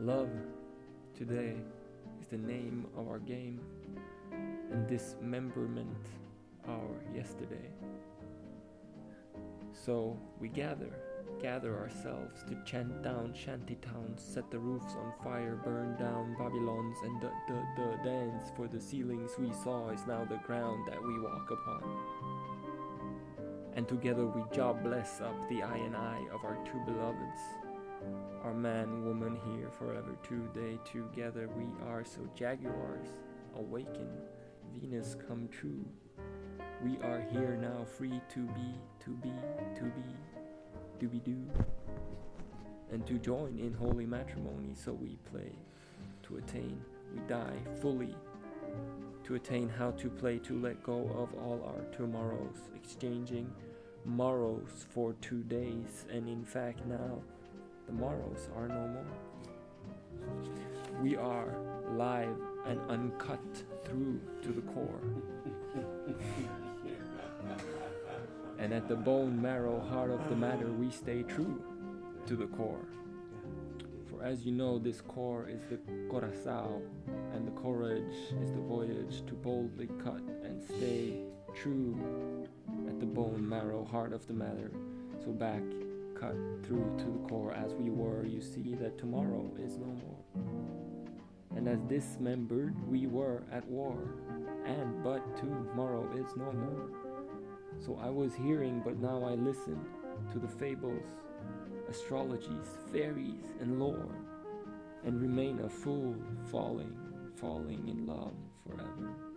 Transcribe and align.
Love 0.00 0.30
today 1.12 1.56
is 2.20 2.28
the 2.28 2.38
name 2.38 2.86
of 2.96 3.08
our 3.08 3.18
game, 3.18 3.58
and 4.70 4.86
dismemberment 4.86 6.06
our 6.68 7.02
yesterday. 7.12 7.68
So 9.72 10.16
we 10.38 10.50
gather, 10.50 10.92
gather 11.42 11.76
ourselves 11.76 12.44
to 12.46 12.56
chant 12.64 13.02
down 13.02 13.34
shanty 13.34 13.74
towns, 13.74 14.22
set 14.22 14.48
the 14.52 14.60
roofs 14.60 14.94
on 14.94 15.12
fire, 15.24 15.60
burn 15.64 15.96
down 15.96 16.36
Babylons, 16.38 16.96
and 17.02 17.20
the, 17.20 17.32
the, 17.48 17.60
the 17.76 17.96
dance 18.04 18.52
for 18.54 18.68
the 18.68 18.80
ceilings 18.80 19.32
we 19.36 19.52
saw 19.64 19.88
is 19.88 20.06
now 20.06 20.24
the 20.24 20.38
ground 20.46 20.86
that 20.86 21.02
we 21.02 21.18
walk 21.18 21.50
upon. 21.50 21.82
And 23.74 23.88
together 23.88 24.26
we 24.26 24.44
job 24.54 24.84
bless 24.84 25.20
up 25.20 25.48
the 25.48 25.64
I 25.64 25.76
and 25.78 25.96
I 25.96 26.20
of 26.32 26.44
our 26.44 26.56
two 26.64 26.80
beloveds. 26.86 27.67
Our 28.48 28.54
man, 28.54 29.04
woman 29.04 29.38
here 29.52 29.68
forever 29.78 30.16
today 30.22 30.78
together 30.90 31.50
we 31.54 31.66
are 31.86 32.02
so 32.02 32.20
jaguars, 32.34 33.08
awaken, 33.58 34.08
Venus 34.74 35.14
come 35.28 35.50
true. 35.52 35.84
We 36.82 36.96
are 37.04 37.20
here 37.30 37.58
now 37.60 37.84
free 37.84 38.22
to 38.30 38.38
be, 38.38 38.74
to 39.00 39.10
be, 39.10 39.32
to 39.74 39.82
be, 39.82 40.02
do 40.98 41.08
be 41.08 41.18
do. 41.18 41.36
And 42.90 43.06
to 43.06 43.18
join 43.18 43.58
in 43.58 43.74
holy 43.74 44.06
matrimony, 44.06 44.72
so 44.74 44.92
we 44.92 45.18
play. 45.30 45.52
To 46.22 46.38
attain, 46.38 46.80
we 47.12 47.20
die 47.28 47.58
fully. 47.82 48.16
To 49.24 49.34
attain 49.34 49.68
how 49.68 49.90
to 49.90 50.08
play, 50.08 50.38
to 50.38 50.58
let 50.58 50.82
go 50.82 51.00
of 51.18 51.34
all 51.34 51.62
our 51.66 51.84
tomorrows, 51.94 52.70
exchanging 52.74 53.52
morrows 54.06 54.86
for 54.88 55.12
two 55.20 55.42
days, 55.42 56.06
and 56.10 56.26
in 56.26 56.46
fact 56.46 56.86
now 56.86 57.20
the 57.88 57.94
morrows 57.94 58.48
are 58.54 58.68
no 58.68 58.86
more. 58.88 59.06
We 61.02 61.16
are 61.16 61.56
live 61.94 62.36
and 62.66 62.78
uncut 62.90 63.40
through 63.84 64.20
to 64.42 64.48
the 64.48 64.60
core. 64.60 65.00
and 68.58 68.74
at 68.74 68.88
the 68.88 68.94
bone 68.94 69.40
marrow 69.40 69.80
heart 69.80 70.10
of 70.10 70.28
the 70.28 70.36
matter, 70.36 70.66
we 70.66 70.90
stay 70.90 71.22
true 71.22 71.62
to 72.26 72.36
the 72.36 72.46
core. 72.48 72.86
For 74.10 74.22
as 74.22 74.44
you 74.44 74.52
know, 74.52 74.78
this 74.78 75.00
core 75.00 75.48
is 75.48 75.62
the 75.70 75.78
corazao, 76.10 76.82
and 77.32 77.46
the 77.46 77.58
courage 77.62 78.16
is 78.42 78.52
the 78.52 78.60
voyage 78.60 79.22
to 79.26 79.32
boldly 79.32 79.88
cut 80.04 80.20
and 80.44 80.62
stay 80.62 81.22
true 81.54 81.96
at 82.86 83.00
the 83.00 83.06
bone 83.06 83.48
marrow 83.48 83.82
heart 83.84 84.12
of 84.12 84.26
the 84.26 84.34
matter. 84.34 84.70
So 85.24 85.30
back, 85.30 85.62
cut 86.20 86.36
through 86.64 86.94
to 86.98 87.04
the 87.04 87.28
core 87.28 87.52
as 87.52 87.74
we 87.74 87.90
were, 87.90 88.24
you 88.24 88.40
see 88.40 88.74
that 88.80 88.98
tomorrow 88.98 89.50
is 89.58 89.76
no 89.78 89.86
more. 89.86 90.44
And 91.56 91.68
as 91.68 91.80
dismembered, 91.82 92.74
we 92.88 93.06
were 93.06 93.42
at 93.52 93.66
war, 93.66 93.96
and 94.66 95.02
but 95.02 95.36
tomorrow 95.36 96.08
is 96.16 96.36
no 96.36 96.52
more. 96.52 96.90
So 97.78 97.98
I 98.02 98.10
was 98.10 98.34
hearing, 98.34 98.82
but 98.84 98.98
now 98.98 99.22
I 99.24 99.34
listen 99.34 99.78
to 100.32 100.38
the 100.38 100.48
fables, 100.48 101.06
astrologies, 101.90 102.66
fairies, 102.92 103.44
and 103.60 103.78
lore, 103.78 104.14
and 105.04 105.20
remain 105.20 105.60
a 105.60 105.68
fool, 105.68 106.16
falling, 106.50 106.96
falling 107.36 107.88
in 107.88 108.06
love 108.06 108.34
forever. 108.66 109.27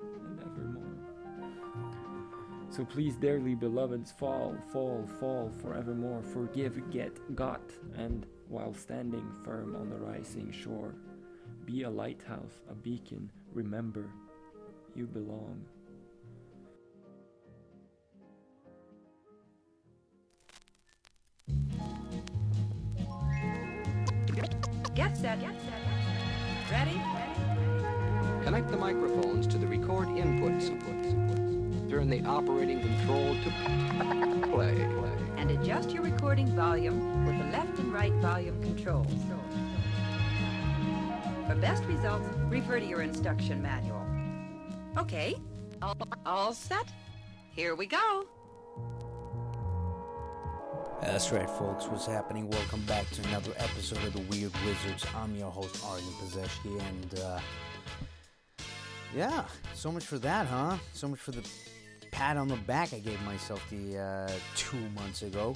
So 2.72 2.86
please, 2.86 3.18
dearly 3.18 3.54
beloveds, 3.54 4.14
fall, 4.14 4.56
fall, 4.72 5.06
fall 5.20 5.52
forevermore. 5.62 6.24
Forgive, 6.24 6.90
get, 6.90 7.36
got, 7.36 7.62
and 7.98 8.26
while 8.48 8.74
standing 8.74 9.30
firm 9.44 9.76
on 9.76 9.90
the 9.90 9.98
rising 9.98 10.54
shore, 10.54 10.96
be 11.66 11.84
a 11.84 11.90
lighthouse, 11.90 12.62
a 12.70 12.74
beacon, 12.74 13.30
remember, 13.54 14.10
you 14.96 15.06
belong. 15.06 15.66
Get 24.96 25.18
set. 25.18 25.42
Get 25.42 25.56
set. 25.62 26.72
Ready? 26.72 27.02
Ready? 27.16 28.46
Connect 28.46 28.70
the 28.70 28.78
microphones 28.78 29.46
to 29.48 29.58
the 29.58 29.68
record 29.68 30.08
inputs. 30.08 31.31
Turn 31.92 32.10
the 32.10 32.24
operating 32.24 32.80
control 32.80 33.36
to 33.36 34.48
play. 34.50 34.82
And 35.36 35.52
adjust 35.52 35.92
your 35.92 36.04
recording 36.04 36.48
volume 36.56 37.26
with 37.26 37.38
the 37.38 37.44
left 37.52 37.78
and 37.80 37.92
right 37.92 38.14
volume 38.14 38.64
controls. 38.64 39.12
For 41.50 41.56
best 41.56 41.84
results, 41.84 42.30
refer 42.48 42.80
to 42.80 42.86
your 42.86 43.02
instruction 43.02 43.62
manual. 43.62 44.08
Okay, 44.98 45.36
all, 45.82 45.98
all 46.26 46.54
set? 46.54 46.86
Here 47.54 47.76
we 47.76 47.88
go. 47.88 48.26
That's 51.02 51.34
right, 51.34 51.50
folks. 51.50 51.88
What's 51.88 52.06
happening? 52.06 52.50
Welcome 52.50 52.84
back 52.86 53.10
to 53.10 53.28
another 53.28 53.52
episode 53.58 54.02
of 54.06 54.14
the 54.14 54.22
Weird 54.30 54.54
Wizards. 54.66 55.06
I'm 55.14 55.36
your 55.36 55.52
host, 55.52 55.84
Arden 55.86 56.08
Pazeshki, 56.22 56.82
and 56.88 57.20
uh, 57.20 57.40
yeah, 59.14 59.44
so 59.74 59.92
much 59.92 60.06
for 60.06 60.20
that, 60.20 60.48
huh? 60.48 60.78
So 60.94 61.10
much 61.10 61.20
for 61.20 61.32
the 61.32 61.46
pat 62.12 62.38
on 62.38 62.48
the 62.48 62.58
back 62.58 62.94
I 62.94 63.00
gave 63.00 63.22
myself 63.24 63.64
the 63.70 63.98
uh, 63.98 64.32
two 64.56 64.78
months 64.96 65.22
ago. 65.24 65.56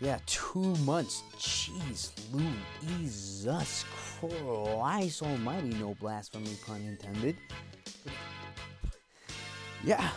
Yeah, 0.00 0.18
two 0.26 0.74
months. 0.84 1.22
Jeez, 1.36 2.10
Louisus 2.32 3.84
Christ 4.20 5.22
Almighty, 5.22 5.70
no 5.74 5.94
blasphemy 6.00 6.56
pun 6.66 6.82
intended. 6.82 7.36
Yeah, 9.84 10.08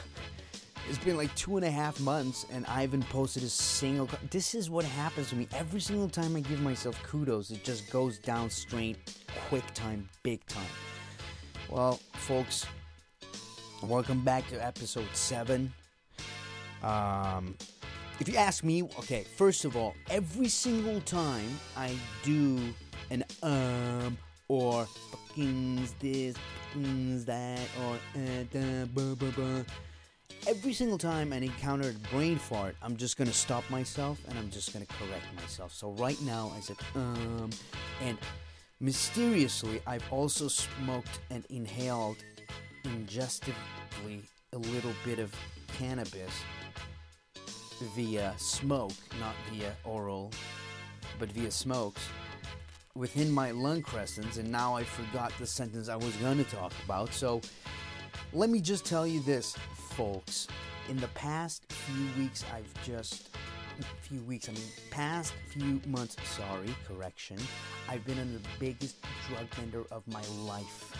it's 0.89 0.97
been 0.97 1.17
like 1.17 1.33
two 1.35 1.57
and 1.57 1.65
a 1.65 1.71
half 1.71 1.99
months, 1.99 2.45
and 2.51 2.65
I 2.67 2.81
haven't 2.81 3.07
posted 3.09 3.43
a 3.43 3.49
single. 3.49 4.09
This 4.31 4.55
is 4.55 4.69
what 4.69 4.85
happens 4.85 5.29
to 5.29 5.35
me 5.35 5.47
every 5.53 5.81
single 5.81 6.07
time 6.07 6.35
I 6.35 6.39
give 6.39 6.61
myself 6.61 7.01
kudos. 7.03 7.51
It 7.51 7.63
just 7.63 7.89
goes 7.89 8.17
down 8.17 8.49
straight, 8.49 8.97
quick 9.49 9.65
time, 9.73 10.07
big 10.23 10.45
time. 10.47 10.63
Well, 11.69 11.99
folks, 12.13 12.65
welcome 13.83 14.21
back 14.21 14.47
to 14.49 14.63
episode 14.63 15.07
seven. 15.13 15.71
Um, 16.83 17.55
if 18.19 18.27
you 18.27 18.35
ask 18.35 18.63
me, 18.63 18.83
okay, 18.83 19.23
first 19.35 19.65
of 19.65 19.75
all, 19.75 19.93
every 20.09 20.47
single 20.47 21.01
time 21.01 21.59
I 21.75 21.95
do 22.23 22.59
an 23.11 23.23
um 23.43 24.17
or 24.47 24.87
fucking's 25.11 25.93
this, 25.99 26.35
fucking's 26.73 27.25
that, 27.25 27.59
or 27.83 27.95
uh, 28.15 28.43
da, 28.51 28.85
buh, 28.85 29.15
buh, 29.15 29.31
buh, 29.31 29.63
every 30.47 30.73
single 30.73 30.97
time 30.97 31.33
I 31.33 31.37
encounter 31.37 31.89
a 31.89 32.09
brain 32.09 32.37
fart, 32.37 32.75
I'm 32.81 32.97
just 32.97 33.17
gonna 33.17 33.33
stop 33.33 33.69
myself 33.69 34.19
and 34.27 34.37
I'm 34.39 34.49
just 34.49 34.73
gonna 34.73 34.85
correct 34.85 35.25
myself. 35.35 35.73
So 35.73 35.91
right 35.91 36.19
now 36.21 36.51
I 36.55 36.61
said 36.61 36.77
um, 36.95 37.49
and 38.01 38.17
mysteriously 38.79 39.81
I've 39.85 40.03
also 40.11 40.47
smoked 40.47 41.19
and 41.29 41.45
inhaled 41.49 42.17
ingestively 42.87 44.21
a 44.53 44.57
little 44.57 44.93
bit 45.03 45.19
of 45.19 45.33
cannabis 45.77 46.31
via 47.95 48.33
smoke, 48.37 48.93
not 49.19 49.35
via 49.51 49.71
oral, 49.83 50.31
but 51.19 51.31
via 51.31 51.51
smokes 51.51 52.07
within 52.95 53.31
my 53.31 53.51
lung 53.51 53.81
crescents, 53.81 54.37
and 54.37 54.51
now 54.51 54.75
I 54.75 54.83
forgot 54.83 55.31
the 55.37 55.45
sentence 55.45 55.87
I 55.87 55.95
was 55.95 56.15
going 56.15 56.43
to 56.43 56.43
talk 56.45 56.73
about. 56.83 57.13
So 57.13 57.41
let 58.33 58.49
me 58.49 58.59
just 58.59 58.85
tell 58.85 59.05
you 59.05 59.21
this, 59.21 59.55
folks. 59.75 60.47
In 60.89 60.97
the 60.97 61.07
past 61.09 61.71
few 61.71 62.23
weeks, 62.23 62.43
I've 62.53 62.83
just. 62.83 63.29
Few 64.01 64.21
weeks, 64.21 64.49
I 64.49 64.53
mean, 64.53 64.63
past 64.89 65.33
few 65.49 65.79
months, 65.85 66.15
sorry, 66.35 66.73
correction. 66.87 67.37
I've 67.87 68.03
been 68.07 68.17
on 68.17 68.33
the 68.33 68.39
biggest 68.57 68.95
drug 69.27 69.45
bender 69.55 69.83
of 69.91 70.01
my 70.07 70.23
life. 70.47 70.93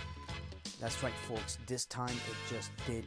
That's 0.80 1.02
right, 1.02 1.14
folks. 1.28 1.58
This 1.66 1.86
time 1.86 2.16
it 2.16 2.54
just 2.54 2.72
did 2.86 3.06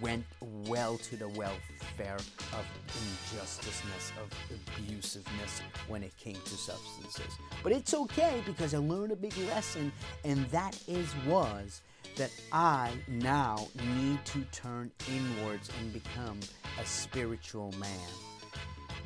went 0.00 0.24
well 0.66 0.98
to 0.98 1.16
the 1.16 1.28
welfare 1.28 2.16
of 2.16 2.66
injusticeness, 2.88 4.10
of 4.20 4.28
abusiveness 4.50 5.60
when 5.88 6.02
it 6.02 6.16
came 6.16 6.34
to 6.34 6.56
substances. 6.56 7.38
But 7.62 7.72
it's 7.72 7.94
okay 7.94 8.42
because 8.44 8.74
I 8.74 8.78
learned 8.78 9.12
a 9.12 9.16
big 9.16 9.36
lesson, 9.48 9.92
and 10.24 10.44
that 10.50 10.76
is 10.88 11.08
was 11.26 11.82
that 12.16 12.30
I 12.52 12.90
now 13.06 13.68
need 13.96 14.24
to 14.26 14.42
turn 14.52 14.90
inwards 15.08 15.70
and 15.80 15.92
become 15.92 16.40
a 16.80 16.84
spiritual 16.84 17.72
man. 17.78 18.31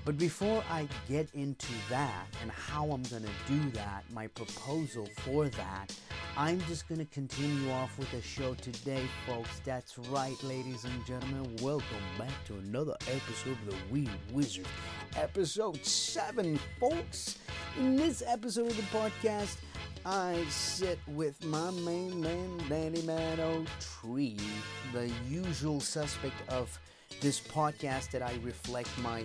But 0.06 0.18
before 0.18 0.62
I 0.70 0.86
get 1.08 1.28
into 1.34 1.72
that 1.90 2.28
and 2.40 2.48
how 2.52 2.84
I'm 2.84 3.02
going 3.02 3.24
to 3.24 3.52
do 3.52 3.70
that, 3.70 4.04
my 4.12 4.28
proposal 4.28 5.08
for 5.16 5.48
that, 5.48 5.92
I'm 6.36 6.60
just 6.68 6.88
going 6.88 7.00
to 7.00 7.04
continue 7.06 7.72
off 7.72 7.98
with 7.98 8.12
the 8.12 8.22
show 8.22 8.54
today, 8.54 9.02
folks. 9.26 9.60
That's 9.64 9.98
right, 9.98 10.40
ladies 10.44 10.84
and 10.84 11.04
gentlemen. 11.06 11.56
Welcome 11.60 12.06
back 12.16 12.30
to 12.44 12.54
another 12.54 12.94
episode 13.08 13.58
of 13.66 13.66
the 13.66 13.76
Weird 13.90 14.08
Wizard, 14.32 14.68
episode 15.16 15.84
7, 15.84 16.56
folks. 16.78 17.38
In 17.76 17.96
this 17.96 18.22
episode 18.24 18.70
of 18.70 18.76
the 18.76 18.82
podcast, 18.96 19.56
I 20.04 20.40
sit 20.48 21.00
with 21.08 21.44
my 21.46 21.72
main 21.72 22.20
man, 22.20 22.60
Danny 22.68 23.02
Man 23.02 23.66
Tree, 23.80 24.36
the 24.92 25.10
usual 25.28 25.80
suspect 25.80 26.48
of 26.48 26.78
this 27.20 27.40
podcast 27.40 28.12
that 28.12 28.22
I 28.22 28.38
reflect 28.44 28.96
my 28.98 29.24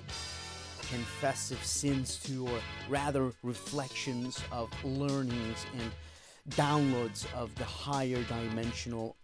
confessive 0.91 1.63
sins 1.63 2.17
to, 2.23 2.47
or 2.47 2.59
rather 2.89 3.31
reflections 3.43 4.41
of 4.51 4.69
learnings 4.83 5.65
and 5.79 5.91
downloads 6.55 7.25
of 7.33 7.53
the 7.55 7.63
higher 7.63 8.21
dimensional 8.23 9.15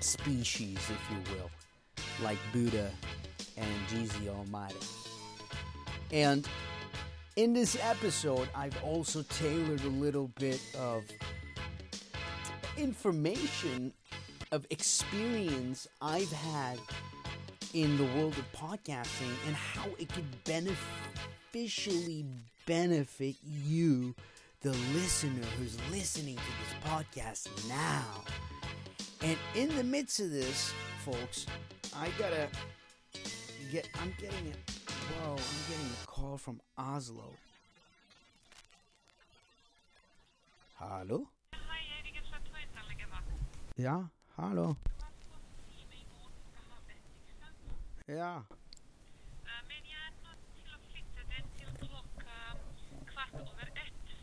species, 0.00 0.76
if 0.76 1.10
you 1.10 1.34
will, 1.34 1.50
like 2.22 2.38
Buddha 2.52 2.90
and 3.56 3.88
Jesus 3.88 4.28
Almighty. 4.28 4.76
And 6.12 6.46
in 7.36 7.52
this 7.52 7.76
episode, 7.82 8.48
I've 8.54 8.82
also 8.82 9.22
tailored 9.22 9.82
a 9.84 9.88
little 9.88 10.28
bit 10.38 10.60
of 10.78 11.04
information 12.76 13.92
of 14.52 14.66
experience 14.70 15.88
I've 16.00 16.32
had 16.32 16.78
in 17.74 17.96
the 17.96 18.04
world 18.16 18.36
of 18.38 18.52
podcasting 18.52 19.32
and 19.46 19.54
how 19.54 19.86
it 19.98 20.08
could 20.12 20.24
beneficially 20.44 22.24
benefit 22.66 23.36
you, 23.44 24.14
the 24.62 24.70
listener 24.94 25.44
who's 25.58 25.78
listening 25.90 26.36
to 26.36 26.42
this 26.42 26.92
podcast 26.92 27.68
now. 27.68 28.24
And 29.22 29.36
in 29.54 29.74
the 29.76 29.84
midst 29.84 30.20
of 30.20 30.30
this, 30.30 30.72
folks, 31.04 31.46
I 31.96 32.08
gotta 32.18 32.48
get, 33.70 33.88
I'm 34.00 34.14
getting 34.18 34.46
it. 34.46 34.56
Whoa, 34.90 35.32
I'm 35.32 35.36
getting 35.36 35.90
a 36.02 36.06
call 36.06 36.38
from 36.38 36.60
Oslo. 36.76 37.34
Hallo? 40.76 41.26
Ja, 43.76 44.02
hallo. 44.36 44.76
Ja. 48.08 48.42
Men 49.68 49.84
jeg 49.84 50.00
er 50.06 50.14
nødt 50.24 50.44
til 50.56 50.70
å 50.72 50.78
flytte 50.86 51.24
den 51.28 51.50
til 51.58 51.74
klokka 51.82 52.38
kvart 53.10 53.34
over 53.42 53.68
ett. 53.82 54.14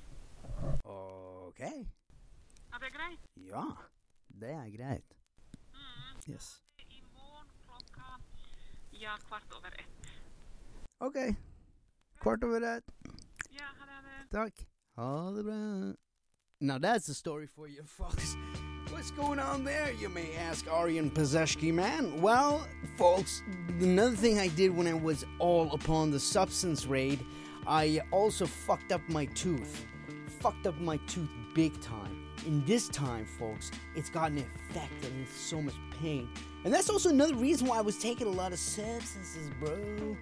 Ok. 0.84 1.62
Er 1.62 2.82
det 2.82 2.90
greit? 2.96 3.28
Ja, 3.36 3.66
det 4.42 4.50
er 4.56 4.72
greit. 4.78 5.14
Yes. 6.26 6.64
I 6.80 7.04
morgen 7.14 7.48
klokka 7.68 8.18
ja, 8.92 9.18
kvart 9.28 9.54
over 9.54 9.78
ett. 9.80 10.10
Ok. 11.00 11.18
Kvart 12.22 12.44
over 12.44 12.66
ett. 12.78 12.90
Ja, 13.52 13.70
ha 13.80 13.86
det. 13.86 14.28
Tack. 14.32 14.68
Ha 14.96 15.32
det 15.32 15.44
bra. 15.44 15.94
Now 16.60 16.80
that's 16.80 17.10
a 17.10 17.14
story 17.14 17.48
for 17.48 17.68
you, 17.68 17.84
folks. 17.86 18.36
What's 18.90 19.12
going 19.12 19.40
on 19.40 19.64
there, 19.64 19.92
you 19.94 20.10
may 20.10 20.36
ask, 20.36 20.66
Aryan 20.72 21.10
Pazeshki 21.10 21.74
man? 21.74 22.22
Well, 22.22 22.68
folks, 22.98 23.42
another 23.80 24.16
thing 24.16 24.40
I 24.40 24.48
did 24.50 24.76
when 24.76 24.88
I 24.88 24.94
was 24.94 25.26
all 25.40 25.74
upon 25.74 26.12
the 26.12 26.20
substance 26.20 26.86
raid, 26.86 27.26
I 27.66 28.02
also 28.12 28.46
fucked 28.46 28.92
up 28.92 29.02
my 29.08 29.26
tooth. 29.26 29.86
Fucked 30.40 30.68
up 30.68 30.80
my 30.80 30.98
tooth 31.08 31.30
big 31.56 31.80
time. 31.82 32.28
And 32.46 32.66
this 32.68 32.88
time, 32.90 33.26
folks, 33.26 33.72
it's 33.96 34.10
got 34.10 34.32
an 34.32 34.38
effect 34.70 35.04
and 35.04 35.22
it's 35.22 35.36
so 35.36 35.62
much 35.62 35.76
pain. 36.00 36.30
And 36.64 36.74
that's 36.74 36.90
also 36.90 37.10
another 37.10 37.36
reason 37.36 37.68
why 37.68 37.80
I 37.80 37.82
was 37.82 37.98
taking 37.98 38.28
a 38.28 38.32
lot 38.32 38.54
of 38.54 38.60
substances, 38.60 39.50
bro 39.60 40.16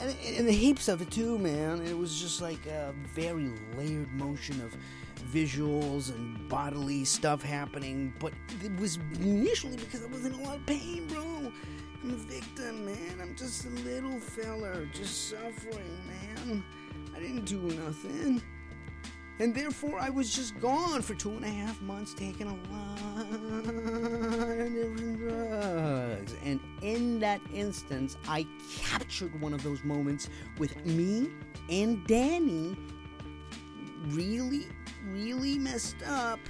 and, 0.00 0.16
and 0.36 0.48
the 0.48 0.52
heaps 0.52 0.88
of 0.88 1.02
it 1.02 1.10
too, 1.10 1.38
man. 1.38 1.82
It 1.82 1.96
was 1.96 2.20
just 2.20 2.40
like 2.40 2.64
a 2.66 2.94
very 3.14 3.50
layered 3.76 4.12
motion 4.12 4.60
of 4.62 4.76
visuals 5.18 6.14
and 6.14 6.48
bodily 6.48 7.04
stuff 7.04 7.42
happening, 7.42 8.12
but 8.18 8.32
it 8.62 8.74
was 8.78 8.98
initially 9.20 9.76
because 9.76 10.04
I 10.04 10.06
was 10.06 10.24
in 10.24 10.32
a 10.32 10.42
lot 10.42 10.56
of 10.56 10.66
pain, 10.66 11.06
bro. 11.06 11.52
I'm 12.02 12.10
a 12.10 12.14
victim, 12.14 12.86
man. 12.86 13.20
I'm 13.20 13.34
just 13.36 13.66
a 13.66 13.70
little 13.70 14.20
feller, 14.20 14.88
just 14.92 15.30
suffering, 15.30 15.98
man. 16.06 16.64
I 17.14 17.20
didn't 17.20 17.44
do 17.44 17.58
nothing. 17.58 18.42
And 19.40 19.54
therefore, 19.54 20.00
I 20.00 20.10
was 20.10 20.34
just 20.34 20.58
gone 20.58 21.00
for 21.00 21.14
two 21.14 21.30
and 21.30 21.44
a 21.44 21.48
half 21.48 21.80
months 21.80 22.12
taking 22.12 22.48
a 22.48 22.54
lot 22.72 23.20
of 23.20 23.62
different 24.72 25.18
drugs. 25.18 26.34
And 26.44 26.60
in 26.82 27.20
that 27.20 27.40
instance, 27.52 28.16
I 28.26 28.46
captured 28.82 29.40
one 29.40 29.54
of 29.54 29.62
those 29.62 29.84
moments 29.84 30.28
with 30.58 30.84
me 30.84 31.30
and 31.70 32.04
Danny 32.08 32.76
really, 34.06 34.66
really 35.10 35.58
messed 35.58 35.96
up, 36.06 36.40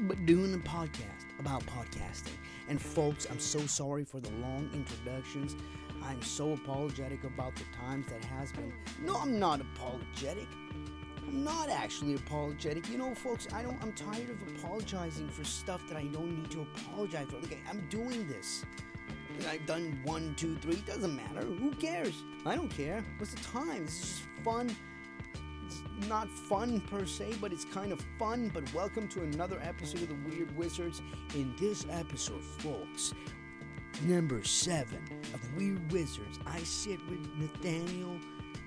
but 0.00 0.24
doing 0.26 0.54
a 0.54 0.58
podcast 0.58 1.26
about 1.38 1.64
podcasting. 1.66 2.36
And 2.68 2.80
folks, 2.80 3.26
I'm 3.30 3.40
so 3.40 3.60
sorry 3.60 4.04
for 4.04 4.20
the 4.20 4.30
long 4.40 4.70
introductions. 4.72 5.56
I'm 6.02 6.22
so 6.22 6.52
apologetic 6.52 7.24
about 7.24 7.54
the 7.54 7.64
times 7.76 8.06
that 8.08 8.24
has 8.24 8.52
been. 8.52 8.72
No, 9.00 9.16
I'm 9.16 9.38
not 9.38 9.60
apologetic. 9.60 10.48
I'm 11.26 11.44
not 11.44 11.68
actually 11.68 12.14
apologetic. 12.14 12.88
You 12.88 12.98
know, 12.98 13.14
folks, 13.14 13.46
I 13.52 13.62
don't. 13.62 13.80
I'm 13.82 13.92
tired 13.92 14.30
of 14.30 14.42
apologizing 14.56 15.28
for 15.28 15.44
stuff 15.44 15.86
that 15.88 15.96
I 15.96 16.04
don't 16.06 16.38
need 16.38 16.50
to 16.50 16.62
apologize 16.62 17.28
for. 17.30 17.36
Okay, 17.36 17.58
I'm 17.68 17.86
doing 17.88 18.26
this. 18.28 18.64
I've 19.48 19.64
done 19.66 20.00
one, 20.04 20.34
two, 20.36 20.56
three. 20.56 20.82
Doesn't 20.86 21.16
matter. 21.16 21.46
Who 21.46 21.70
cares? 21.72 22.14
I 22.44 22.54
don't 22.54 22.68
care. 22.68 23.04
What's 23.18 23.34
the 23.34 23.40
time? 23.42 23.84
This 23.84 24.02
is 24.02 24.08
just 24.10 24.22
fun. 24.44 24.74
It's 25.72 26.08
not 26.08 26.28
fun 26.28 26.80
per 26.82 27.06
se, 27.06 27.34
but 27.40 27.52
it's 27.52 27.64
kind 27.64 27.92
of 27.92 28.04
fun. 28.18 28.50
But 28.52 28.72
welcome 28.74 29.08
to 29.08 29.22
another 29.22 29.58
episode 29.62 30.02
of 30.02 30.08
the 30.08 30.28
Weird 30.28 30.54
Wizards. 30.56 31.00
In 31.34 31.54
this 31.58 31.86
episode, 31.90 32.42
folks, 32.42 33.14
number 34.02 34.42
seven 34.44 35.02
of 35.32 35.56
Weird 35.56 35.90
Wizards, 35.90 36.38
I 36.46 36.58
sit 36.58 36.98
with 37.08 37.26
Nathaniel 37.36 38.18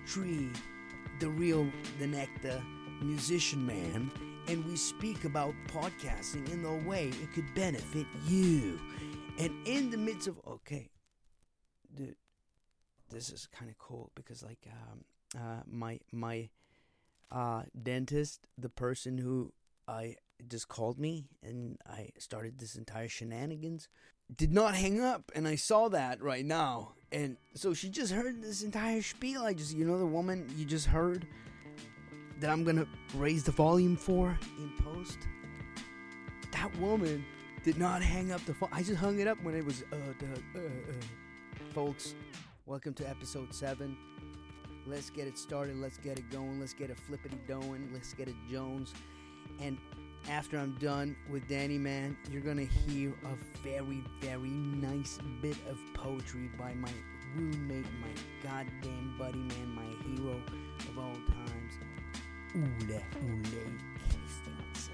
Tree, 0.08 0.50
the 1.20 1.30
real, 1.30 1.70
the 2.00 2.08
nectar 2.08 2.64
musician 3.02 3.66
man, 3.66 4.12
and 4.48 4.66
we 4.66 4.76
speak 4.76 5.26
about 5.26 5.54
podcasting 5.68 6.50
in 6.52 6.64
the 6.64 6.90
way 6.90 7.10
it 7.10 7.34
could 7.34 7.54
benefit 7.54 8.08
you. 8.26 8.80
And 9.38 9.52
in 9.68 9.92
the 9.92 9.98
midst 9.98 10.28
of, 10.28 10.40
okay, 10.48 10.90
dude, 11.94 12.16
this 13.12 13.30
is 13.30 13.48
kind 13.48 13.70
of 13.70 13.78
cool 13.78 14.12
because, 14.16 14.42
like, 14.42 14.66
um, 14.72 15.04
uh, 15.40 15.62
my 15.68 16.00
my 16.12 16.50
uh, 17.32 17.64
dentist, 17.82 18.48
the 18.58 18.70
person 18.70 19.18
who 19.18 19.54
I 19.88 20.16
just 20.48 20.68
called 20.68 21.00
me 21.00 21.26
and 21.44 21.78
I 21.88 22.10
started 22.18 22.60
this 22.60 22.76
entire 22.76 23.08
shenanigans, 23.08 23.88
did 24.36 24.52
not 24.52 24.76
hang 24.76 25.02
up, 25.02 25.32
and 25.36 25.48
I 25.48 25.56
saw 25.56 25.88
that 25.90 26.22
right 26.22 26.46
now. 26.46 26.94
And 27.12 27.38
so 27.54 27.74
she 27.74 27.90
just 27.90 28.12
heard 28.12 28.42
this 28.42 28.64
entire 28.64 29.02
spiel. 29.02 29.44
I 29.44 29.54
just, 29.54 29.76
you 29.76 29.86
know, 29.86 30.00
the 30.00 30.06
woman 30.06 30.50
you 30.58 30.66
just 30.66 30.88
heard 30.88 31.28
that 32.40 32.50
I'm 32.50 32.64
gonna 32.64 32.88
raise 33.14 33.44
the 33.44 33.52
volume 33.52 33.96
for 33.96 34.38
in 34.58 34.72
post. 34.84 35.20
That 36.52 36.76
woman 36.78 37.24
did 37.64 37.78
not 37.78 38.02
hang 38.02 38.32
up 38.32 38.44
the 38.46 38.54
phone. 38.54 38.70
I 38.72 38.82
just 38.84 38.98
hung 38.98 39.20
it 39.20 39.28
up 39.28 39.42
when 39.44 39.56
it 39.56 39.64
was, 39.64 39.84
uh, 39.92 39.96
duh, 40.20 40.60
uh, 40.60 40.64
uh. 40.64 40.94
Folks, 41.74 42.16
welcome 42.66 42.94
to 42.96 43.10
episode 43.10 43.54
seven. 43.54 43.96
Let's 44.88 45.10
get 45.10 45.28
it 45.28 45.38
started. 45.38 45.78
Let's 45.78 45.98
get 45.98 46.20
it 46.20 46.30
going. 46.30 46.60
Let's 46.60 46.74
get 46.74 46.90
it 46.90 46.98
flippity 46.98 47.38
doing. 47.48 47.90
Let's 47.92 48.14
get 48.14 48.28
it 48.28 48.36
Jones. 48.48 48.94
And 49.60 49.78
after 50.30 50.58
I'm 50.58 50.74
done 50.80 51.16
with 51.30 51.48
Danny 51.48 51.78
Man, 51.78 52.18
you're 52.32 52.42
gonna 52.42 52.64
hear 52.64 53.14
a 53.24 53.64
very, 53.64 54.04
very 54.22 54.50
nice 54.50 55.18
bit 55.42 55.58
of 55.70 55.80
poetry 55.94 56.50
by 56.58 56.74
my 56.74 56.92
roommate, 57.36 57.86
my 58.02 58.10
goddamn 58.44 59.16
buddy 59.18 59.40
man, 59.40 59.76
my 59.76 59.84
hero 60.08 60.42
of 60.90 60.98
all 60.98 61.14
times, 61.14 61.74
Ole 62.56 63.02
Christiansen. 64.10 64.94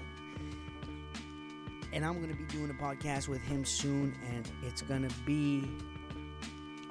And 1.92 2.04
I'm 2.04 2.20
gonna 2.20 2.34
be 2.34 2.44
doing 2.44 2.70
a 2.70 2.82
podcast 2.82 3.28
with 3.28 3.42
him 3.42 3.64
soon, 3.64 4.14
and 4.30 4.50
it's 4.62 4.82
gonna 4.82 5.10
be 5.26 5.68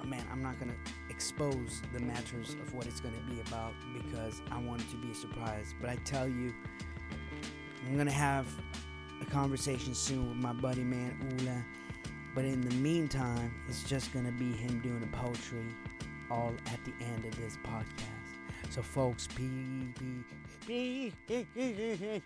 oh 0.02 0.06
man, 0.06 0.26
I'm 0.32 0.42
not 0.42 0.60
gonna 0.60 0.76
expose 1.22 1.84
the 1.94 2.00
matters 2.00 2.56
of 2.56 2.74
what 2.74 2.88
it's 2.88 3.00
gonna 3.00 3.22
be 3.30 3.40
about 3.42 3.74
because 3.94 4.42
I 4.50 4.58
want 4.58 4.82
it 4.82 4.90
to 4.90 4.98
be 4.98 5.12
a 5.12 5.14
surprise. 5.14 5.76
But 5.80 5.92
I 5.92 5.96
tell 5.98 6.28
you, 6.28 6.52
I'm 7.86 7.96
gonna 7.96 8.10
have 8.10 8.48
a 9.22 9.26
conversation 9.26 9.94
soon 9.94 10.30
with 10.30 10.38
my 10.38 10.52
buddy 10.52 10.84
man 10.84 11.16
Ula. 11.40 11.64
But 12.34 12.46
in 12.46 12.62
the 12.62 12.74
meantime, 12.78 13.54
it's 13.70 13.84
just 13.84 14.12
gonna 14.12 14.32
be 14.32 14.52
him 14.52 14.80
doing 14.82 15.04
a 15.04 15.16
poetry 15.16 15.64
all 16.32 16.56
at 16.74 16.80
the 16.86 17.06
end 17.06 17.24
of 17.24 17.36
this 17.36 17.56
podcast. 17.64 18.72
So, 18.72 18.82
folks, 18.82 19.28
be, 19.28 19.94
be, 20.66 21.14
be, 21.26 21.84
sorry. 21.94 22.24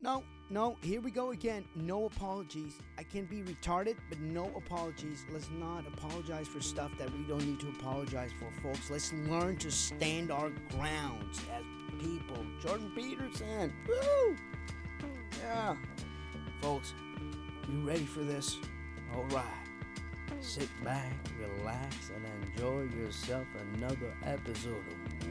No, 0.00 0.24
no, 0.50 0.76
here 0.82 1.00
we 1.00 1.10
go 1.10 1.30
again. 1.30 1.64
No 1.74 2.04
apologies. 2.06 2.78
I 2.98 3.02
can 3.02 3.24
be 3.24 3.42
retarded, 3.42 3.96
but 4.08 4.20
no 4.20 4.44
apologies. 4.56 5.24
Let's 5.32 5.48
not 5.58 5.86
apologize 5.86 6.46
for 6.46 6.60
stuff 6.60 6.90
that 6.98 7.10
we 7.16 7.24
don't 7.24 7.44
need 7.44 7.60
to 7.60 7.68
apologize 7.68 8.30
for, 8.38 8.50
folks. 8.62 8.90
Let's 8.90 9.12
learn 9.28 9.56
to 9.58 9.70
stand 9.70 10.30
our 10.30 10.50
grounds 10.70 11.40
as 11.56 11.64
people. 11.98 12.44
Jordan 12.60 12.92
Peterson. 12.94 13.72
Woo! 13.88 14.36
Yeah. 15.42 15.76
Folks, 16.60 16.94
you 17.68 17.80
ready 17.86 18.04
for 18.04 18.20
this? 18.20 18.58
All 19.14 19.24
right. 19.24 19.44
Sit 20.40 20.68
back, 20.84 21.12
relax, 21.58 22.10
and 22.14 22.26
enjoy 22.52 22.82
yourself 22.94 23.46
another 23.74 24.14
episode 24.24 24.76
of 24.76 25.28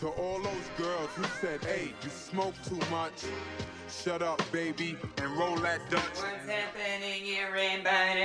To 0.00 0.08
all 0.08 0.40
those 0.40 0.70
girls 0.76 1.10
who 1.14 1.24
said, 1.40 1.64
hey, 1.64 1.92
you 2.02 2.10
smoke 2.10 2.54
too 2.64 2.80
much, 2.90 3.24
shut 3.88 4.22
up, 4.22 4.42
baby, 4.50 4.96
and 5.18 5.36
roll 5.38 5.56
that 5.56 5.88
Dutch. 5.90 6.02
What's 6.02 6.48
happening 6.48 7.22
here, 7.22 7.46
everybody? 7.46 8.20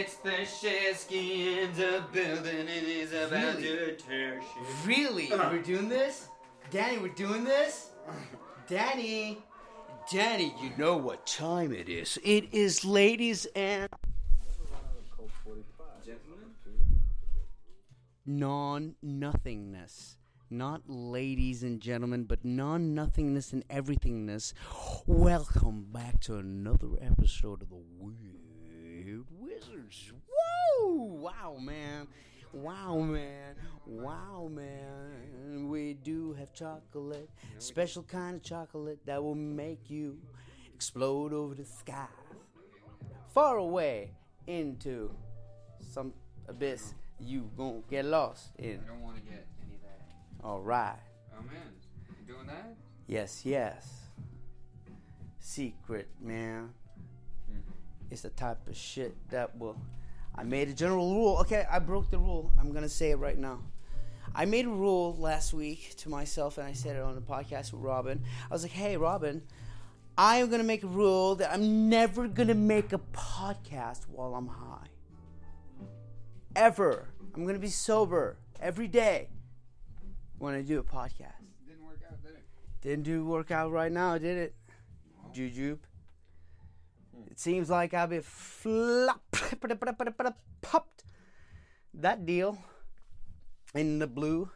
It's 0.00 0.16
the 0.16 0.46
Sheskins 0.46 1.78
of 1.80 2.12
building 2.12 2.68
and 2.68 2.68
is 2.68 3.12
about 3.12 3.58
to 3.58 3.96
tear 3.96 4.40
shit. 4.40 4.86
Really? 4.86 5.32
Uh-huh. 5.32 5.48
We're 5.52 5.62
doing 5.62 5.88
this? 5.88 6.28
Danny, 6.70 6.98
we're 6.98 7.08
doing 7.08 7.44
this? 7.44 7.90
Danny! 8.68 9.38
Danny, 10.10 10.54
you 10.60 10.70
know 10.76 10.96
what 10.96 11.26
time 11.26 11.72
it 11.72 11.88
is. 11.88 12.18
It 12.24 12.52
is 12.52 12.84
ladies 12.84 13.46
and 13.54 13.88
non 18.26 18.94
nothingness. 19.02 20.16
Not 20.50 20.82
ladies 20.86 21.62
and 21.62 21.80
gentlemen, 21.80 22.24
but 22.24 22.44
non 22.44 22.94
nothingness 22.94 23.52
and 23.52 23.66
everythingness. 23.68 24.52
Welcome 25.06 25.86
back 25.90 26.20
to 26.22 26.36
another 26.36 26.88
episode 27.00 27.62
of 27.62 27.70
the 27.70 27.82
Weird 27.98 29.24
Wizards. 29.30 30.12
Woo! 30.80 31.04
Wow, 31.04 31.56
man. 31.58 32.06
Wow, 32.52 32.98
man. 32.98 33.54
Wow, 33.86 34.50
man. 34.52 35.68
We 35.68 35.94
do 35.94 36.34
have 36.34 36.52
chocolate. 36.52 37.30
Special 37.58 38.02
kind 38.02 38.36
of 38.36 38.42
chocolate 38.42 38.98
that 39.06 39.22
will 39.22 39.34
make 39.34 39.90
you 39.90 40.18
explode 40.74 41.32
over 41.32 41.54
the 41.54 41.64
sky. 41.64 42.06
Far 43.32 43.56
away 43.56 44.10
into 44.46 45.10
some 45.80 46.12
abyss 46.46 46.94
you 47.24 47.50
gonna 47.56 47.80
get 47.90 48.04
lost 48.04 48.50
in. 48.58 48.80
I 48.84 48.88
don't 48.88 49.02
want 49.02 49.16
to 49.16 49.22
get 49.22 49.46
any 49.64 49.74
of 49.74 49.82
that. 49.82 50.46
All 50.46 50.60
right. 50.60 50.98
Amen. 51.38 51.56
you 52.08 52.34
doing 52.34 52.46
that? 52.46 52.74
Yes, 53.06 53.42
yes. 53.44 53.88
Secret, 55.38 56.08
man. 56.20 56.70
Hmm. 57.50 57.58
It's 58.10 58.22
the 58.22 58.30
type 58.30 58.66
of 58.68 58.76
shit 58.76 59.14
that 59.30 59.56
will. 59.58 59.76
I 60.34 60.44
made 60.44 60.68
a 60.68 60.72
general 60.72 61.14
rule. 61.14 61.36
Okay, 61.40 61.66
I 61.70 61.78
broke 61.78 62.10
the 62.10 62.18
rule. 62.18 62.50
I'm 62.58 62.72
gonna 62.72 62.88
say 62.88 63.10
it 63.10 63.16
right 63.16 63.38
now. 63.38 63.60
I 64.34 64.46
made 64.46 64.64
a 64.64 64.70
rule 64.70 65.14
last 65.18 65.52
week 65.52 65.94
to 65.98 66.08
myself, 66.08 66.56
and 66.56 66.66
I 66.66 66.72
said 66.72 66.96
it 66.96 67.02
on 67.02 67.14
the 67.14 67.20
podcast 67.20 67.72
with 67.72 67.82
Robin. 67.82 68.22
I 68.50 68.54
was 68.54 68.62
like, 68.62 68.72
"Hey, 68.72 68.96
Robin, 68.96 69.42
I 70.16 70.38
am 70.38 70.50
gonna 70.50 70.62
make 70.62 70.82
a 70.82 70.88
rule 70.88 71.36
that 71.36 71.52
I'm 71.52 71.88
never 71.88 72.28
gonna 72.28 72.54
make 72.54 72.92
a 72.92 73.00
podcast 73.12 74.04
while 74.08 74.34
I'm 74.34 74.48
high. 74.48 74.88
Ever. 76.54 77.08
I'm 77.34 77.46
gonna 77.46 77.58
be 77.58 77.68
sober 77.68 78.36
every 78.60 78.88
day 78.88 79.28
when 80.38 80.54
I 80.54 80.62
do 80.62 80.78
a 80.78 80.82
podcast." 80.82 81.40
Didn't 81.66 81.84
work 81.84 82.00
out, 82.08 82.22
did 82.22 82.32
it? 82.32 82.44
Didn't 82.80 83.04
do 83.04 83.24
work 83.24 83.50
out 83.50 83.72
right 83.72 83.92
now, 83.92 84.18
did 84.18 84.36
it? 84.36 84.54
Jujube. 85.34 85.78
It 87.30 87.40
seems 87.40 87.70
like 87.70 87.94
I've 87.94 88.10
been 88.10 88.22
flop, 88.22 89.22
popped 90.60 91.04
that 91.94 92.26
deal 92.26 92.58
in 93.74 93.98
the 93.98 94.06
blue. 94.06 94.50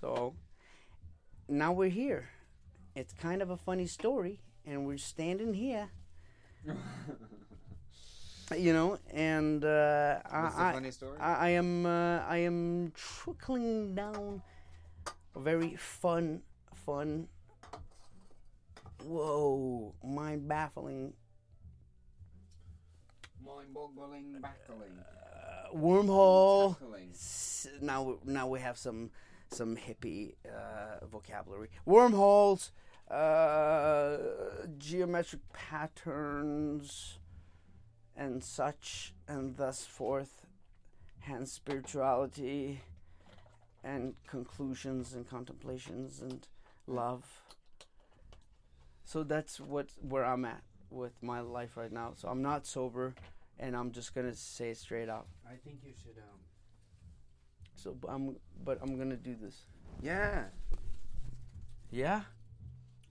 So 0.00 0.34
now 1.48 1.72
we're 1.72 1.90
here. 1.90 2.30
It's 2.94 3.12
kind 3.12 3.42
of 3.42 3.50
a 3.50 3.56
funny 3.56 3.86
story, 3.86 4.40
and 4.64 4.86
we're 4.86 4.98
standing 4.98 5.52
here. 5.52 5.90
you 8.56 8.72
know, 8.72 8.98
and 9.12 9.64
uh, 9.64 10.20
I, 10.30 10.68
I- 10.68 10.72
funny 10.72 10.90
story? 10.90 11.18
I, 11.18 11.48
am 11.50 11.84
uh, 11.86 12.20
I 12.28 12.38
am 12.38 12.92
trickling 12.94 13.94
down 13.94 14.42
a 15.34 15.40
very 15.40 15.74
fun, 15.76 16.42
fun, 16.74 17.28
whoa, 19.04 19.94
mind 20.04 20.46
baffling 20.48 21.12
Mind-boggling, 23.44 24.40
battling, 24.40 24.98
uh, 24.98 25.76
wormhole. 25.76 26.76
S- 27.12 27.68
Now, 27.80 28.18
now 28.24 28.48
we 28.48 28.58
have 28.60 28.76
some 28.76 29.10
some 29.52 29.76
hippie 29.76 30.34
uh, 30.44 31.06
vocabulary. 31.06 31.68
Wormholes, 31.84 32.72
uh, 33.08 34.16
geometric 34.78 35.40
patterns, 35.52 37.18
and 38.16 38.42
such, 38.42 39.14
and 39.28 39.56
thus 39.56 39.84
forth. 39.84 40.46
Hence, 41.20 41.52
spirituality, 41.52 42.80
and 43.82 44.14
conclusions, 44.26 45.12
and 45.12 45.28
contemplations, 45.28 46.20
and 46.20 46.46
love. 46.86 47.40
So 49.04 49.22
that's 49.22 49.60
what 49.60 49.88
where 50.00 50.24
I'm 50.24 50.44
at 50.44 50.62
with 50.90 51.22
my 51.22 51.40
life 51.40 51.76
right 51.76 51.92
now. 51.92 52.12
So 52.16 52.28
I'm 52.28 52.42
not 52.42 52.66
sober, 52.66 53.14
and 53.58 53.76
I'm 53.76 53.92
just 53.92 54.14
gonna 54.14 54.34
say 54.34 54.70
it 54.70 54.78
straight 54.78 55.08
out. 55.08 55.26
I 55.46 55.56
think 55.64 55.80
you 55.84 55.92
should 56.02 56.18
um. 56.18 56.40
So 57.74 57.92
but 57.92 58.08
I'm 58.10 58.36
but 58.64 58.78
I'm 58.82 58.98
gonna 58.98 59.16
do 59.16 59.36
this. 59.40 59.62
Yeah. 60.02 60.44
Yeah. 61.90 62.22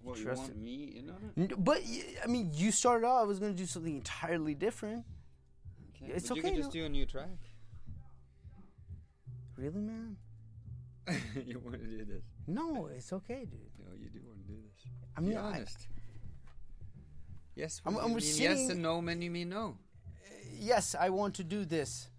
Well, 0.06 0.16
you 0.18 0.24
Trust 0.26 0.42
want 0.44 0.58
me 0.58 0.94
in 1.00 1.10
on 1.10 1.32
it? 1.36 1.64
But 1.64 1.82
I 2.24 2.28
mean, 2.28 2.52
you 2.54 2.72
started 2.72 3.08
out. 3.08 3.18
I 3.18 3.24
was 3.24 3.40
gonna 3.40 3.54
do 3.54 3.66
something 3.66 3.96
entirely 3.96 4.54
different. 4.54 5.04
Okay. 5.96 6.14
It's 6.14 6.30
but 6.30 6.38
okay, 6.38 6.50
You 6.50 6.54
could 6.54 6.62
just 6.62 6.72
do 6.72 6.86
a 6.86 6.90
new 6.90 7.06
track. 7.08 7.40
Really, 9.58 9.82
man? 9.82 10.18
you 11.46 11.60
want 11.60 11.80
to 11.82 11.88
do 11.88 12.06
this? 12.06 12.24
No, 12.48 12.88
it's 12.96 13.12
okay, 13.14 13.46
dude. 13.46 13.60
No, 13.80 13.94
you 13.98 14.10
do 14.10 14.20
want 14.28 14.46
to 14.46 14.54
do 14.54 14.60
this. 14.62 14.92
I 15.18 15.22
mean, 15.22 15.32
Be 15.32 15.38
I, 15.38 15.42
honest. 15.42 15.88
Yes. 17.56 17.82
I'm- 17.86 17.98
I'm 17.98 18.10
mean 18.12 18.20
sitting- 18.20 18.58
yes 18.60 18.70
and 18.70 18.82
no, 18.82 19.00
when 19.00 19.22
you 19.22 19.32
mean 19.32 19.50
no. 19.50 19.78
Uh, 20.26 20.30
yes, 20.60 20.94
I 21.00 21.10
want 21.10 21.36
to 21.36 21.44
do 21.44 21.64
this. 21.66 22.10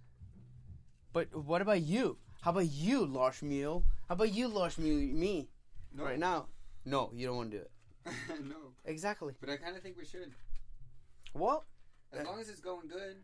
But 1.12 1.34
what 1.34 1.62
about 1.62 1.82
you? 1.82 2.18
How 2.40 2.50
about 2.52 2.70
you, 2.70 3.04
Lars 3.06 3.42
Mule? 3.42 3.84
How 4.08 4.14
about 4.14 4.32
you, 4.32 4.48
Lars 4.48 4.78
Mule? 4.78 5.00
Me 5.14 5.48
No. 5.92 6.04
right 6.04 6.18
now? 6.18 6.46
No, 6.84 7.10
you 7.12 7.26
don't 7.26 7.36
want 7.36 7.50
to 7.50 7.58
do 7.58 7.62
it. 7.62 7.70
no. 8.44 8.72
Exactly. 8.84 9.34
But 9.40 9.50
I 9.50 9.56
kind 9.56 9.76
of 9.76 9.82
think 9.82 9.96
we 9.98 10.04
should. 10.04 10.32
Well, 11.34 11.66
As 12.12 12.20
Uh, 12.20 12.30
long 12.30 12.40
as 12.40 12.48
it's 12.48 12.60
going 12.60 12.88
good. 12.88 13.16